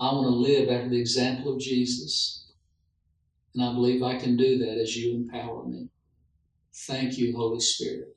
I 0.00 0.12
want 0.12 0.26
to 0.26 0.30
live 0.30 0.68
after 0.70 0.88
the 0.88 1.00
example 1.00 1.52
of 1.52 1.60
Jesus. 1.60 2.46
And 3.54 3.62
I 3.62 3.72
believe 3.72 4.02
I 4.02 4.16
can 4.16 4.36
do 4.36 4.58
that 4.58 4.78
as 4.78 4.96
you 4.96 5.14
empower 5.14 5.66
me. 5.66 5.88
Thank 6.74 7.18
you, 7.18 7.36
Holy 7.36 7.60
Spirit. 7.60 8.16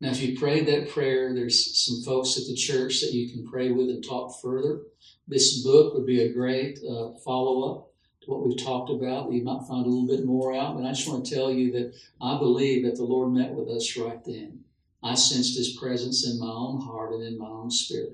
Now, 0.00 0.10
if 0.10 0.22
you 0.22 0.38
prayed 0.38 0.66
that 0.66 0.90
prayer, 0.90 1.34
there's 1.34 1.78
some 1.84 2.02
folks 2.02 2.38
at 2.38 2.46
the 2.46 2.54
church 2.54 3.00
that 3.00 3.12
you 3.12 3.30
can 3.30 3.46
pray 3.46 3.70
with 3.70 3.88
and 3.88 4.02
talk 4.02 4.40
further. 4.42 4.80
This 5.28 5.62
book 5.62 5.94
would 5.94 6.06
be 6.06 6.22
a 6.22 6.32
great 6.32 6.78
uh, 6.78 7.12
follow 7.24 7.70
up 7.70 7.89
what 8.26 8.46
we've 8.46 8.62
talked 8.62 8.90
about. 8.90 9.32
You 9.32 9.42
might 9.42 9.66
find 9.66 9.86
a 9.86 9.88
little 9.88 10.06
bit 10.06 10.24
more 10.24 10.54
out, 10.54 10.76
but 10.76 10.84
I 10.84 10.92
just 10.92 11.08
want 11.08 11.24
to 11.24 11.34
tell 11.34 11.50
you 11.50 11.72
that 11.72 11.94
I 12.20 12.38
believe 12.38 12.84
that 12.84 12.96
the 12.96 13.04
Lord 13.04 13.32
met 13.32 13.52
with 13.52 13.68
us 13.68 13.96
right 13.96 14.22
then. 14.24 14.64
I 15.02 15.14
sensed 15.14 15.56
His 15.56 15.76
presence 15.80 16.26
in 16.26 16.38
my 16.38 16.50
own 16.50 16.80
heart 16.80 17.12
and 17.12 17.22
in 17.22 17.38
my 17.38 17.48
own 17.48 17.70
spirit. 17.70 18.12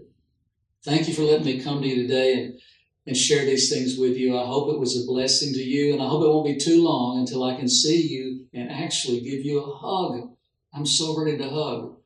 Thank 0.85 1.09
you 1.09 1.15
for 1.15 1.23
letting 1.23 1.47
me 1.47 1.61
come 1.61 1.83
to 1.83 1.89
you 1.89 2.07
today 2.07 2.35
and, 2.35 2.61
and 3.07 3.17
share 3.17 3.45
these 3.45 3.69
things 3.69 3.99
with 3.99 4.17
you. 4.17 4.39
I 4.39 4.47
hope 4.47 4.73
it 4.73 4.79
was 4.79 4.97
a 4.97 5.07
blessing 5.07 5.53
to 5.55 5.63
you, 5.63 5.93
and 5.93 6.03
I 6.03 6.07
hope 6.07 6.23
it 6.23 6.29
won't 6.29 6.47
be 6.47 6.57
too 6.57 6.85
long 6.85 7.19
until 7.19 7.43
I 7.43 7.57
can 7.57 7.69
see 7.69 8.07
you 8.07 8.47
and 8.55 8.71
actually 8.71 9.21
give 9.21 9.45
you 9.45 9.61
a 9.61 9.77
hug 9.77 10.31
I'm 10.77 10.85
so 10.85 11.19
ready 11.19 11.39
to 11.39 11.49
hug. 11.49 11.97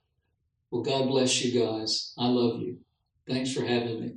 Well, 0.70 0.82
God 0.82 1.08
bless 1.08 1.42
you 1.42 1.60
guys. 1.60 2.14
I 2.16 2.28
love 2.28 2.60
you. 2.60 2.78
Thanks 3.26 3.52
for 3.52 3.64
having 3.64 4.00
me. 4.00 4.12